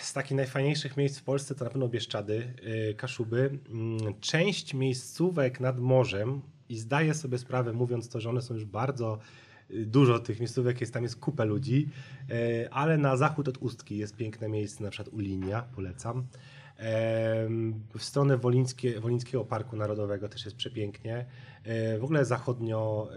[0.00, 2.54] z takich najfajniejszych miejsc w Polsce to na pewno Bieszczady,
[2.96, 3.58] Kaszuby.
[3.70, 8.64] Mm, Część miejscówek nad morzem i zdaję sobie sprawę, mówiąc to, że one są już
[8.64, 11.88] bardzo y, dużo tych miejscówek, jest tam jest kupę ludzi,
[12.30, 16.26] e, ale na zachód od Ustki jest piękne miejsce, na przykład Ulinia, polecam.
[16.76, 21.26] Em, W stronę Wolińskie, Wolińskiego Parku Narodowego też jest przepięknie.
[21.64, 23.08] E, W ogóle zachodnio,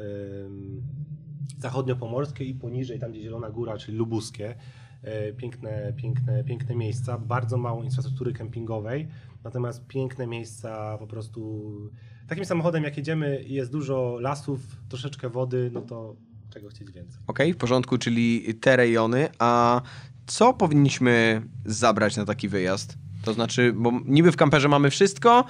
[1.60, 4.56] zachodnio-pomorskie i poniżej, tam gdzie Zielona Góra, czyli Lubuskie.
[5.04, 9.08] E, Piękne, piękne, piękne miejsca, bardzo mało infrastruktury kempingowej,
[9.43, 11.72] natomiast piękne miejsca po prostu.
[12.28, 16.16] Takim samochodem jak jedziemy jest dużo lasów, troszeczkę wody, no to
[16.50, 17.22] czego chcieć więcej.
[17.28, 19.30] Ok, w porządku, czyli te rejony.
[19.39, 19.82] A
[20.28, 22.97] co powinniśmy zabrać na taki wyjazd?
[23.24, 25.45] To znaczy, bo niby w kamperze mamy wszystko,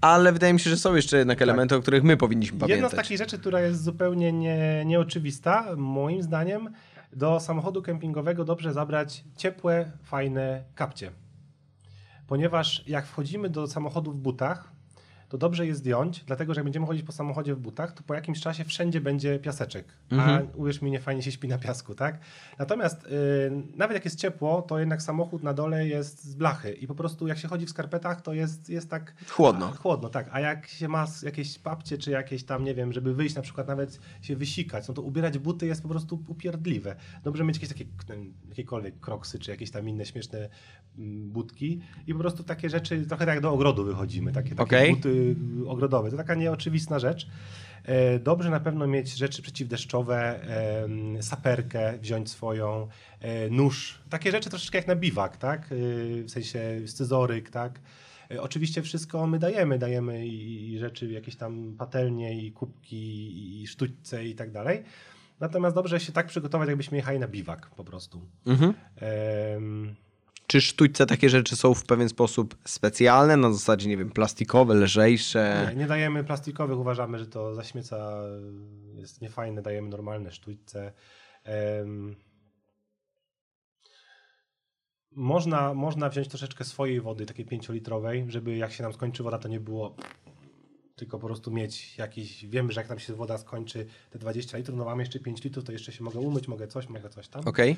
[0.00, 2.70] ale wydaje mi się, że są jeszcze jednak elementy, o których my powinniśmy Jedna z
[2.70, 2.96] pamiętać.
[2.96, 6.68] takich rzeczy, która jest zupełnie nie, nieoczywista, moim zdaniem,
[7.12, 11.10] do samochodu kempingowego dobrze zabrać ciepłe, fajne kapcie.
[12.26, 14.71] Ponieważ jak wchodzimy do samochodu w butach,
[15.32, 18.14] to dobrze je zdjąć, dlatego że jak będziemy chodzić po samochodzie w butach, to po
[18.14, 19.84] jakimś czasie wszędzie będzie piaseczek.
[20.18, 22.18] A uwierz mi, nie fajnie się śpi na piasku, tak?
[22.58, 23.08] Natomiast y,
[23.76, 27.26] nawet jak jest ciepło, to jednak samochód na dole jest z blachy i po prostu
[27.26, 29.14] jak się chodzi w skarpetach, to jest, jest tak...
[29.28, 29.66] Chłodno.
[29.66, 30.28] A, chłodno, tak.
[30.32, 33.68] A jak się ma jakieś papcie, czy jakieś tam, nie wiem, żeby wyjść na przykład
[33.68, 36.96] nawet się wysikać, no to ubierać buty jest po prostu upierdliwe.
[37.24, 37.84] Dobrze mieć jakieś takie,
[38.48, 40.48] jakiekolwiek kroksy, czy jakieś tam inne śmieszne
[40.98, 44.62] mm, budki i po prostu takie rzeczy, trochę tak jak do ogrodu wychodzimy, takie, takie
[44.62, 44.94] Okej.
[44.94, 45.21] buty
[45.66, 46.10] ogrodowe.
[46.10, 47.26] To taka nieoczywistna rzecz.
[47.84, 50.40] E, Dobrze na pewno mieć rzeczy przeciwdeszczowe,
[51.20, 52.88] saperkę wziąć swoją,
[53.20, 54.02] e, nóż.
[54.10, 55.62] Takie rzeczy troszeczkę jak na biwak, tak?
[55.62, 55.74] E,
[56.24, 57.80] W sensie scyzoryk, tak?
[58.30, 64.24] E, Oczywiście wszystko my dajemy, dajemy i, rzeczy, jakieś tam patelnie i kubki i sztućce
[64.24, 64.82] i tak dalej.
[65.40, 68.20] Natomiast dobrze się tak przygotować, jakbyśmy jechali na biwak po prostu.
[68.46, 68.74] Mhm.
[70.52, 75.66] Czy sztućce takie rzeczy są w pewien sposób specjalne, na zasadzie, nie wiem, plastikowe, lżejsze?
[75.70, 78.12] Nie, nie dajemy plastikowych, uważamy, że to zaśmieca,
[78.94, 80.92] jest niefajne, dajemy normalne sztućce.
[81.44, 82.16] Em,
[85.10, 89.48] można, można wziąć troszeczkę swojej wody, takiej pięciolitrowej, żeby jak się nam skończy woda, to
[89.48, 89.96] nie było
[91.02, 94.78] tylko po prostu mieć jakiś, wiemy, że jak nam się woda skończy te 20 litrów,
[94.78, 97.42] no mamy jeszcze 5 litrów, to jeszcze się mogę umyć, mogę coś, mogę coś tam.
[97.48, 97.76] Okej.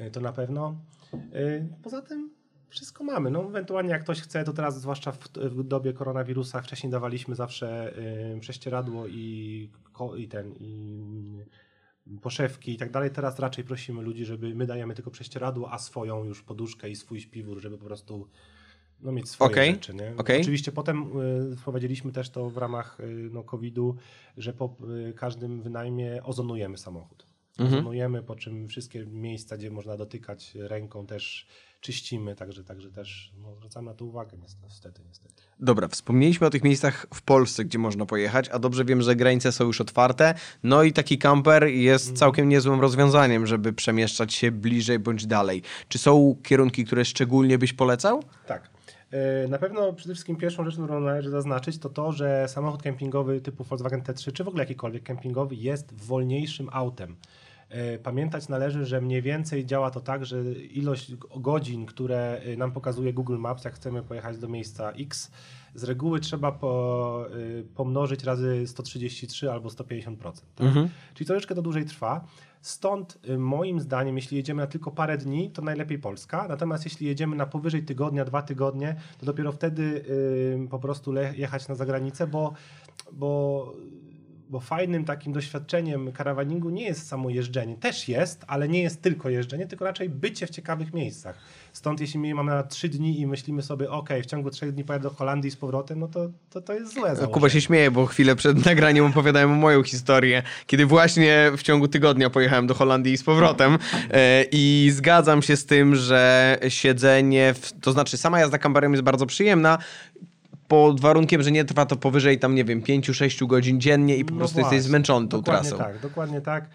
[0.00, 0.76] Y, to na pewno.
[1.14, 2.30] Y, Poza tym
[2.68, 3.30] wszystko mamy.
[3.30, 7.98] No, ewentualnie jak ktoś chce, to teraz zwłaszcza w, w dobie koronawirusa wcześniej dawaliśmy zawsze
[8.36, 11.40] y, prześcieradło i, ko, i ten i
[12.06, 13.10] y, poszewki i tak dalej.
[13.10, 17.20] Teraz raczej prosimy ludzi, żeby my dajemy tylko prześcieradło, a swoją już poduszkę i swój
[17.20, 18.28] śpiwór, żeby po prostu
[19.00, 19.94] no, mieć swoje Okej, rzeczy.
[19.94, 20.14] Nie?
[20.16, 20.40] okej.
[20.40, 21.20] Oczywiście potem
[21.52, 23.96] y, wprowadziliśmy też to w ramach y, no, COVID-u,
[24.36, 24.76] że po
[25.08, 27.26] y, każdym wynajmie ozonujemy samochód.
[27.58, 27.78] Mhm.
[27.78, 31.46] Ozonujemy, po czym wszystkie miejsca, gdzie można dotykać ręką też
[31.80, 35.42] czyścimy, także, także też no, zwracamy na to uwagę niestety, niestety.
[35.60, 39.52] Dobra, wspomnieliśmy o tych miejscach w Polsce, gdzie można pojechać, a dobrze wiem, że granice
[39.52, 40.34] są już otwarte.
[40.62, 45.62] No i taki kamper jest całkiem niezłym rozwiązaniem, żeby przemieszczać się bliżej bądź dalej.
[45.88, 48.22] Czy są kierunki, które szczególnie byś polecał?
[48.46, 48.75] Tak.
[49.10, 53.40] E, Na pewno przede wszystkim pierwszą rzeczą, którą należy zaznaczyć, to to, że samochód kempingowy
[53.40, 57.16] typu Volkswagen T3, czy w ogóle jakikolwiek kempingowy, jest wolniejszym autem.
[57.68, 62.72] E, Pamiętać należy, że mniej więcej działa to tak, że ilość godzin, które e, nam
[62.72, 65.30] pokazuje Google Maps, jak chcemy pojechać do miejsca X,
[65.76, 67.26] z reguły trzeba po,
[67.60, 70.16] e, pomnożyć razy 133 albo 150%.
[70.54, 70.68] Tak?
[71.14, 72.24] Czyli troszeczkę to dłużej trwa.
[72.60, 76.48] Stąd y, moim zdaniem, jeśli jedziemy na tylko parę dni, to najlepiej Polska.
[76.48, 81.68] Natomiast jeśli jedziemy na powyżej tygodnia, dwa tygodnie, to dopiero wtedy y, po prostu jechać
[81.68, 82.52] na zagranicę, bo,
[83.12, 83.72] bo,
[84.50, 87.76] bo fajnym takim doświadczeniem karawaningu nie jest samo jeżdżenie.
[87.76, 91.38] Też jest, ale nie jest tylko jeżdżenie, tylko raczej bycie w ciekawych miejscach.
[91.72, 94.84] Stąd jeśli my mamy na trzy dni i myślimy sobie, ok, w ciągu trzech dni
[94.84, 97.32] pojadę do Holandii z powrotem, no to, to, to jest złe założenie.
[97.34, 102.30] Kuba się śmieje, bo chwilę przed nagraniem opowiadałem moją historię, kiedy właśnie w ciągu tygodnia
[102.30, 103.78] pojechałem do Holandii z powrotem
[104.10, 109.04] e, i zgadzam się z tym, że siedzenie, w, to znaczy sama jazda kamperem jest
[109.04, 109.78] bardzo przyjemna,
[110.68, 114.32] pod warunkiem, że nie trwa to powyżej tam, nie wiem, 5-6 godzin dziennie i po
[114.34, 115.84] No prostu właśnie, jesteś zmęczony tą dokładnie trasą.
[115.84, 116.68] tak, dokładnie tak.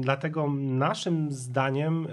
[0.00, 2.10] Dlatego naszym zdaniem em,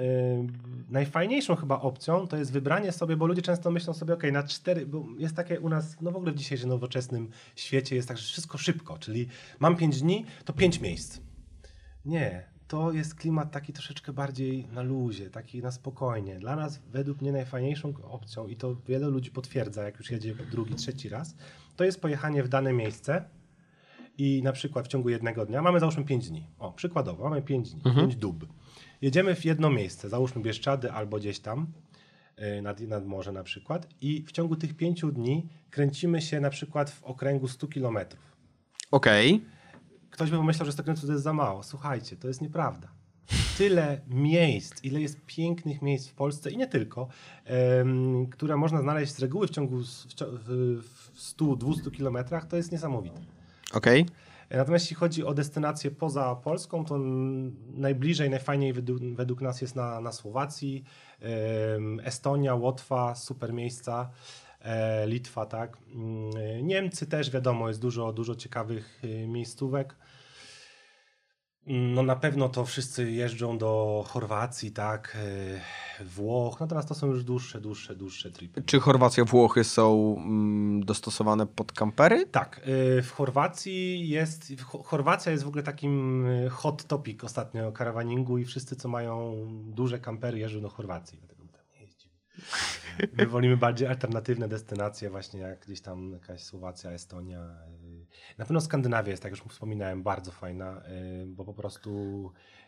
[0.90, 4.86] najfajniejszą chyba opcją to jest wybranie sobie, bo ludzie często myślą sobie, ok, na cztery,
[4.86, 8.24] bo jest takie u nas, no w ogóle w dzisiejszym nowoczesnym świecie jest tak, że
[8.24, 9.28] wszystko szybko, czyli
[9.60, 11.20] mam pięć dni, to pięć miejsc.
[12.06, 16.40] Nie, to jest klimat taki troszeczkę bardziej na luzie, taki na spokojnie.
[16.40, 20.76] Dla nas, według mnie, najfajniejszą opcją, i to wiele ludzi potwierdza, jak już jedzie drugi,
[20.76, 21.36] trzeci raz,
[21.76, 23.24] to jest pojechanie w dane miejsce
[24.18, 26.48] i na przykład w ciągu jednego dnia mamy załóżmy 5 dni.
[26.60, 28.48] O, przykładowo, mamy 5 dni, 5 dób.
[29.02, 31.68] Jedziemy w jedno miejsce, załóżmy Bieszczady albo gdzieś tam,
[32.38, 36.50] yy, nad, nad morze na przykład i w ciągu tych 5 dni kręcimy się na
[36.50, 38.38] przykład w okręgu 100 kilometrów.
[38.92, 39.42] Okej.
[40.18, 41.64] Ktoś by pomyślał, że 100 km to jest za mało.
[41.64, 42.88] Słuchajcie, to jest nieprawda.
[43.58, 47.08] Tyle miejsc, ile jest pięknych miejsc w Polsce i nie tylko,
[47.46, 50.82] em, które można znaleźć z reguły w ciągu s- w, cio- w,
[51.14, 53.22] w 100-200 kilometrach, to jest niesamowite.
[53.74, 54.06] Okej.
[54.50, 56.98] Natomiast jeśli chodzi o destynacje poza Polską, to
[57.74, 60.84] najbliżej, najfajniej według, według nas jest na, na Słowacji,
[62.04, 64.10] Estonia, Łotwa, super miejsca,
[65.06, 65.78] Litwa, tak.
[65.96, 69.96] Mm, Niemcy też, wiadomo, jest dużo, dużo ciekawych y, miejscówek.
[71.68, 75.18] Mm, No na pewno to wszyscy jeżdżą do Chorwacji, tak,
[76.00, 78.62] e, Włoch, natomiast to są już dłuższe, dłuższe, dłuższe tripy.
[78.62, 82.26] Czy Chorwacja, Włochy są mm, dostosowane pod kampery?
[82.26, 82.62] Tak,
[83.00, 84.54] y, w Chorwacji jest,
[84.84, 90.00] Chorwacja jest w ogóle takim y, hot topic ostatnio karawaningu i wszyscy, co mają duże
[90.00, 91.18] kampery, jeżdżą do Chorwacji.
[91.18, 92.14] Dlatego tam nie jeździmy.
[93.18, 97.40] My wolimy bardziej alternatywne destynacje, właśnie jak gdzieś tam jakaś Słowacja, Estonia.
[98.38, 100.82] Na pewno Skandynawia jest, tak już wspominałem, bardzo fajna,
[101.22, 101.92] y, bo po prostu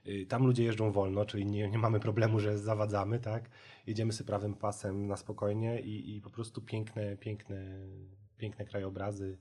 [0.08, 3.50] y, tam ludzie jeżdżą wolno, czyli nie, nie mamy problemu, że zawadzamy, tak?
[3.88, 7.66] Jedziemy sobie prawym pasem na spokojnie i, i po prostu piękne, piękne,
[8.38, 9.38] piękne krajobrazy,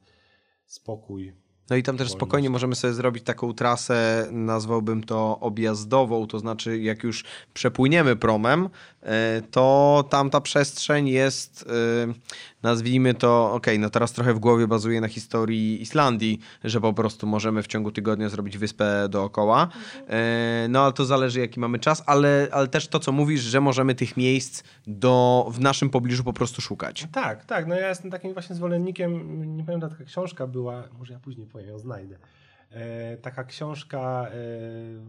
[0.66, 1.47] spokój.
[1.70, 6.78] No i tam też spokojnie możemy sobie zrobić taką trasę, nazwałbym to objazdową, to znaczy
[6.78, 8.68] jak już przepłyniemy promem,
[9.02, 12.14] e, to tam ta przestrzeń jest, e,
[12.62, 17.26] nazwijmy to, okej, no teraz trochę w głowie bazuje na historii Islandii, że po prostu
[17.26, 19.68] możemy w ciągu tygodnia zrobić wyspę dookoła.
[20.08, 23.60] E, No ale to zależy jaki mamy czas, ale, ale też to co mówisz, że
[23.60, 27.06] możemy tych miejsc do, w naszym pobliżu po prostu szukać.
[27.12, 31.20] Tak, tak, no ja jestem takim właśnie zwolennikiem, nie pamiętam, taka książka była, może ja
[31.20, 32.18] później powiem, ją znajdę.
[32.70, 34.32] E, taka książka e,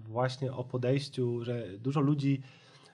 [0.08, 2.42] właśnie o podejściu, że dużo ludzi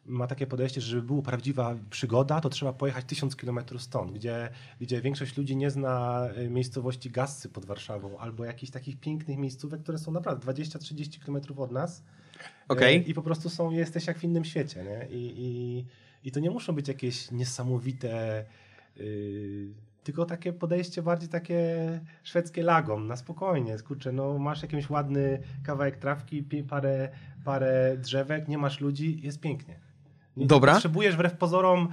[0.05, 4.49] ma takie podejście, że żeby była prawdziwa przygoda, to trzeba pojechać tysiąc kilometrów stąd, gdzie,
[4.81, 9.81] gdzie większość ludzi nie zna e, miejscowości Gassy pod Warszawą, albo jakichś takich pięknych miejscówek,
[9.81, 12.03] które są naprawdę 20-30 kilometrów od nas.
[12.69, 15.07] E, I po prostu są, jesteś jak w innym świecie, nie?
[15.17, 15.85] I, i,
[16.27, 18.45] i to nie muszą być jakieś niesamowite,
[18.97, 21.75] yy, tylko takie podejście bardziej takie
[22.23, 27.09] szwedzkie lagom, na spokojnie, kurczę, no masz jakiś ładny kawałek trawki, parę,
[27.43, 29.84] parę drzewek, nie masz ludzi, jest pięknie.
[30.37, 30.73] Nie Dobra.
[30.73, 31.87] Potrzebujesz wbrew pozorom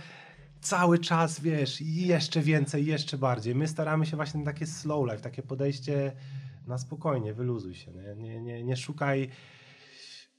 [0.60, 3.54] cały czas, wiesz, jeszcze więcej, jeszcze bardziej.
[3.54, 6.12] My staramy się właśnie na takie slow life, takie podejście
[6.66, 9.28] na spokojnie, wyluzuj się, nie, nie, nie, nie szukaj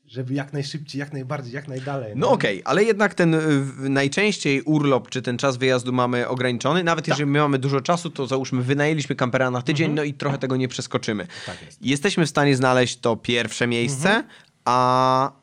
[0.07, 2.13] żeby jak najszybciej, jak najbardziej, jak najdalej.
[2.15, 2.33] No nie?
[2.33, 6.83] okej, ale jednak ten y, w- najczęściej urlop czy ten czas wyjazdu mamy ograniczony.
[6.83, 10.37] Nawet jeżeli my mamy dużo czasu, to załóżmy wynajęliśmy kampera na tydzień, no i trochę
[10.37, 11.27] tego nie przeskoczymy.
[11.45, 11.81] Tak jest.
[11.85, 14.23] Jesteśmy w stanie znaleźć to pierwsze miejsce,
[14.65, 15.42] a Czyli-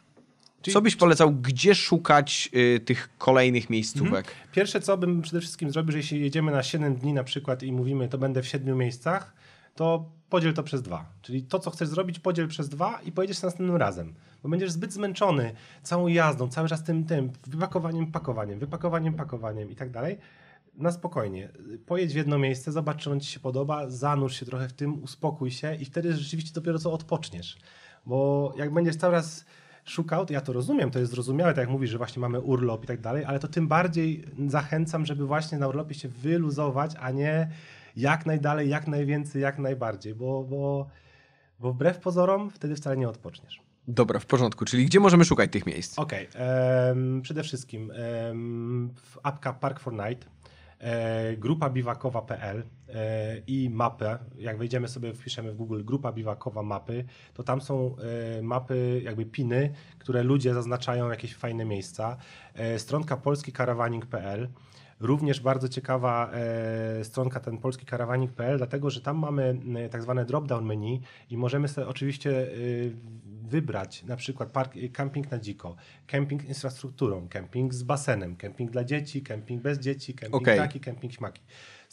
[0.62, 4.34] co byś polecał, gdzie szukać y, tych kolejnych miejscówek?
[4.52, 7.72] Pierwsze, co bym przede wszystkim zrobił, że jeśli jedziemy na 7 dni na przykład i
[7.72, 9.34] mówimy, to będę w 7 miejscach,
[9.74, 11.12] to podziel to przez dwa.
[11.22, 14.14] Czyli to, co chcesz zrobić, podziel przez dwa i pojedziesz następnym razem.
[14.42, 15.52] Bo będziesz zbyt zmęczony
[15.82, 20.18] całą jazdą, cały czas tym, tym, wypakowaniem, pakowaniem, wypakowaniem, pakowaniem i tak dalej.
[20.74, 21.48] Na spokojnie.
[21.86, 25.02] Pojedź w jedno miejsce, zobacz, czy on ci się podoba, zanurz się trochę w tym,
[25.02, 27.56] uspokój się i wtedy rzeczywiście dopiero co odpoczniesz.
[28.06, 29.44] Bo jak będziesz cały raz
[29.90, 32.86] szukał, ja to rozumiem, to jest zrozumiałe, tak jak mówisz, że właśnie mamy urlop i
[32.86, 37.50] tak dalej, ale to tym bardziej zachęcam, żeby właśnie na urlopie się wyluzować, a nie
[37.96, 40.86] jak najdalej, jak najwięcej, jak najbardziej, bo, bo,
[41.60, 43.60] bo wbrew pozorom wtedy wcale nie odpoczniesz.
[43.88, 44.64] Dobra, w porządku.
[44.64, 45.98] Czyli gdzie możemy szukać tych miejsc?
[45.98, 50.28] Okej, em, przede wszystkim em, w apka Park for Night,
[50.80, 57.04] e, grupa biwakowa.pl e, i mapę, jak wejdziemy sobie, wpiszemy w Google grupa biwakowa mapy,
[57.34, 57.96] to tam są
[58.38, 62.16] e, mapy, jakby piny, które ludzie zaznaczają jakieś fajne miejsca.
[62.54, 64.48] E, stronka polskikarawaning.pl
[65.00, 70.24] Również bardzo ciekawa e, stronka ten polski karawanik.pl, dlatego że tam mamy e, tak zwane
[70.24, 72.46] drop-down menu i możemy sobie oczywiście e,
[73.42, 75.76] wybrać na przykład park, camping na dziko,
[76.06, 80.58] camping z infrastrukturą, camping z basenem, camping dla dzieci, camping bez dzieci, camping Okej.
[80.58, 81.40] taki, camping śmaki.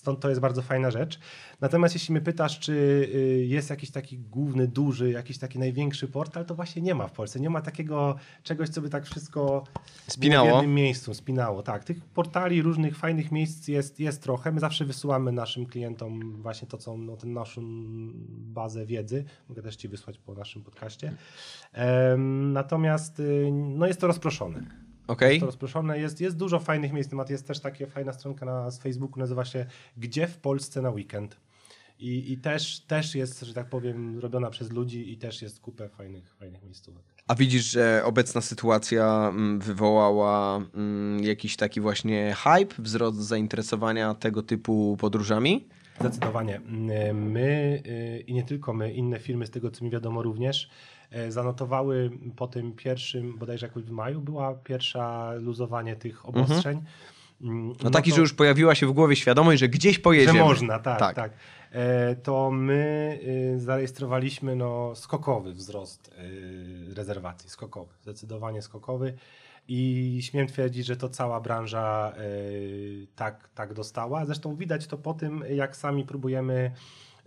[0.08, 1.20] Stąd to jest bardzo fajna rzecz.
[1.62, 6.46] Natomiast jeśli mnie pytasz, czy y, jest jakiś taki główny, duży, jakiś taki największy portal,
[6.46, 7.40] to właśnie nie ma w Polsce.
[7.40, 9.64] Nie ma takiego czegoś, co by tak wszystko
[10.08, 10.50] Spinało.
[10.50, 11.64] w jednym miejscu, spinało.
[11.64, 14.52] Tak, tych portali różnych fajnych miejsc jest, jest trochę.
[14.52, 17.62] My zawsze wysyłamy naszym klientom właśnie to, co no, tę naszą
[18.30, 19.26] bazę wiedzy.
[19.50, 21.14] Mogę też ci wysłać po naszym podcaście.
[21.74, 24.87] Em, natomiast y, no, jest to rozproszone.
[25.08, 25.30] Okej.
[25.30, 26.00] Jest to rozproszone.
[26.00, 27.10] Jest, jest dużo fajnych miejsc.
[27.10, 29.66] Temat jest też taka fajna stronka na z Facebooku, nazywa się
[29.98, 31.38] Gdzie w Polsce na weekend.
[32.00, 35.90] I, I też, też jest, że tak powiem, robiona przez ludzi i też jest kupę
[35.90, 37.04] fajnych, fajnych miejscówek.
[37.28, 44.44] A widzisz, że obecna sytuacja mm, wywołała mm, jakiś taki właśnie hype, wzrost zainteresowania tego
[44.44, 45.68] typu podróżami?
[46.00, 46.62] Zdecydowanie.
[47.14, 50.70] My y, i nie tylko my, inne firmy, z tego co mi wiadomo również,
[51.12, 56.82] e, zanotowały po tym pierwszym, bodajże jakoś w maju, była pierwsza luzowanie tych obostrzeń.
[57.42, 60.40] Mm, No taki, to- że już pojawiła się w głowie świadomość, że gdzieś pojedziemy.
[60.40, 61.16] Że można, tak, Tak.
[61.16, 61.32] tak.
[61.72, 63.20] E, to my
[63.56, 69.14] y, zarejestrowaliśmy no, skokowy wzrost y, rezerwacji, skokowy, zdecydowanie skokowy
[69.68, 74.26] i śmiem twierdzić, że to cała branża y, tak, tak dostała.
[74.26, 76.72] Zresztą widać to po tym, jak sami próbujemy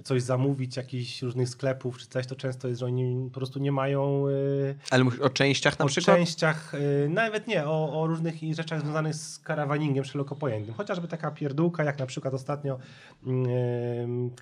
[0.05, 3.72] coś zamówić, jakichś różnych sklepów czy coś, to często jest, że oni po prostu nie
[3.72, 6.16] mają y, Ale mówisz o częściach na o przykład?
[6.16, 10.74] częściach, y, nawet nie, o, o różnych rzeczach związanych z karawaningiem szeroko pojętym.
[10.74, 12.78] Chociażby taka pierdółka, jak na przykład ostatnio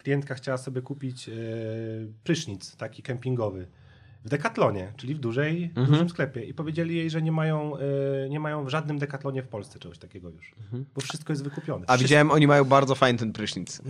[0.03, 1.30] klientka chciała sobie kupić
[2.24, 3.66] prysznic taki kempingowy
[4.29, 5.87] w Decathlonie, czyli w dużej, Mhm.
[5.87, 9.49] dużym sklepie i powiedzieli jej, że nie mają, y, nie mają w żadnym Decathlonie w
[9.49, 10.55] Polsce czegoś takiego już,
[10.95, 11.81] bo wszystko jest wykupione.
[11.81, 11.85] Mhm.
[11.87, 12.05] A Wszystko.
[12.09, 13.81] widziałem, oni mają bardzo fajny ten prysznic.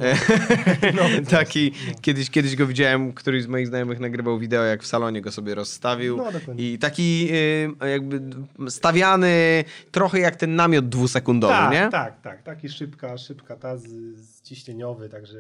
[0.94, 4.86] No, więc Taki, kiedyś, kiedyś go widziałem, któryś z moich znajomych nagrywał wideo, jak w
[4.86, 6.16] salonie go sobie rozstawił.
[6.16, 6.72] No, dokładnie.
[6.72, 8.20] I taki y, jakby
[8.68, 11.88] stawiany trochę jak ten namiot dwusekundowy, tak, nie?
[11.90, 13.86] Tak, tak, taki szybka, szybka ta z,
[14.16, 15.38] z ciśnieniowy, także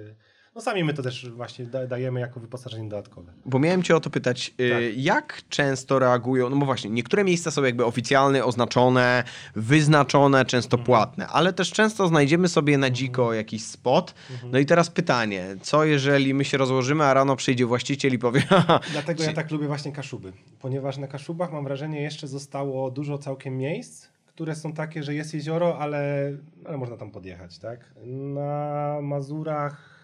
[0.58, 3.32] no sami my to też właśnie da, dajemy jako wyposażenie dodatkowe.
[3.46, 4.80] Bo miałem cię o to pytać, y, Tak.
[5.04, 9.24] jak często reagują, no bo właśnie, niektóre miejsca są jakby oficjalne, oznaczone,
[9.56, 10.86] wyznaczone, często Mhm.
[10.86, 14.14] płatne, ale też często znajdziemy sobie na dziko jakiś spot.
[14.30, 14.52] Mhm.
[14.52, 18.42] No i teraz pytanie, co jeżeli my się rozłożymy, a rano przyjdzie właściciel i powie,
[18.92, 23.58] Dlatego ja tak lubię właśnie Kaszuby, ponieważ na Kaszubach mam wrażenie jeszcze zostało dużo całkiem
[23.58, 26.32] miejsc, które są takie, że jest jezioro, ale,
[26.64, 27.80] ale można tam podjechać, tak?
[28.06, 29.97] Na Mazurach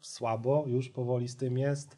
[0.00, 1.96] słabo, już powoli z tym jest.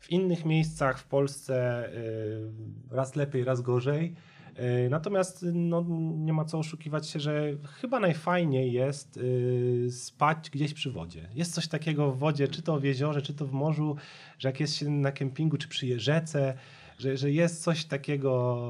[0.00, 2.50] W innych miejscach w Polsce y,
[2.90, 4.14] raz lepiej, raz gorzej.
[4.58, 5.84] Y, Natomiast no,
[6.16, 11.28] nie ma co oszukiwać się, że chyba najfajniej jest y, spać gdzieś przy wodzie.
[11.34, 13.96] Jest coś takiego w wodzie, czy to w jeziorze, czy to w morzu,
[14.38, 16.54] że jak jest się na kempingu, czy przy rzece,
[16.98, 18.66] że, że jest coś takiego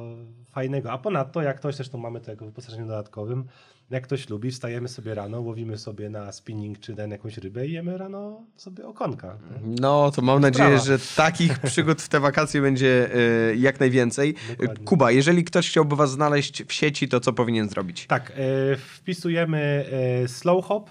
[0.51, 0.93] fajnego.
[0.93, 3.45] A ponadto, jak ktoś, zresztą mamy to jako wyposażenie dodatkowym,
[3.91, 7.73] jak ktoś lubi, wstajemy sobie rano, łowimy sobie na spinning czy na jakąś rybę i
[7.73, 9.39] jemy rano sobie okonka.
[9.63, 13.17] No, to mam nadzieję, że takich przygód w te wakacje będzie
[13.51, 14.35] y, jak najwięcej.
[14.51, 14.85] Dokładnie.
[14.85, 18.07] Kuba, jeżeli ktoś chciałby was znaleźć w sieci, to co powinien zrobić?
[18.07, 19.87] Tak, e, wpisujemy
[20.25, 20.91] e, slow hop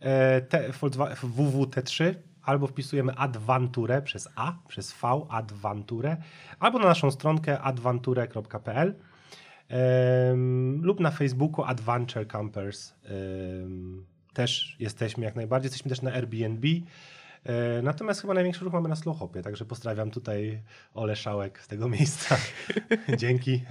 [0.00, 2.14] e, te, Volkswa- WWT3
[2.44, 6.16] albo wpisujemy advanture przez A, przez V, advanture,
[6.60, 8.94] albo na naszą stronkę advanture.pl
[9.68, 12.94] em, lub na Facebooku Adventure Campers.
[13.04, 16.68] em, też jesteśmy jak najbardziej, jesteśmy też na Airbnb.
[17.44, 20.62] E, Natomiast chyba największy ruch mamy na Slowhopie, także pozdrawiam tutaj
[20.94, 22.36] Ole Szałek z tego miejsca.
[23.18, 23.62] Dzięki.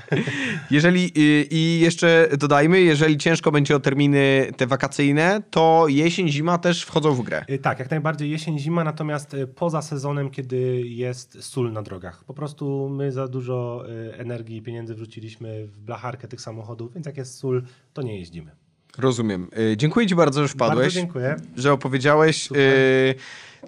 [0.72, 6.58] Jeżeli y, i jeszcze dodajmy, jeżeli ciężko będzie o terminy te wakacyjne, to jesień, zima
[6.58, 7.46] też wchodzą w grę.
[7.50, 12.24] Y, Tak, jak najbardziej jesień, zima, natomiast y, poza sezonem, kiedy jest sól na drogach.
[12.24, 13.86] Po prostu my za dużo
[14.18, 17.64] energii i pieniędzy wrzuciliśmy w blacharkę tych samochodów, więc jak jest sól,
[17.94, 18.52] to nie jeździmy.
[18.98, 19.48] Rozumiem.
[19.74, 20.78] Y, Dziękuję ci bardzo, że wpadłeś.
[20.86, 21.36] Bardzo dziękuję.
[21.58, 22.44] Że opowiedziałeś.
[22.44, 22.62] Super.
[22.62, 23.16] y,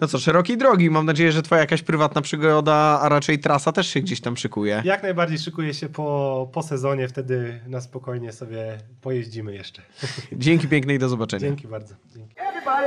[0.01, 0.89] No co, szerokiej drogi.
[0.89, 4.81] Mam nadzieję, że twoja jakaś prywatna przygoda, a raczej trasa też się gdzieś tam szykuje.
[4.85, 9.81] Jak najbardziej szykuję się po, po sezonie, wtedy na spokojnie sobie pojeździmy jeszcze.
[10.31, 11.41] Dzięki pięknej, do zobaczenia.
[11.47, 11.95] Dzięki bardzo.
[12.15, 12.35] Dzięki.
[12.39, 12.83] Everybody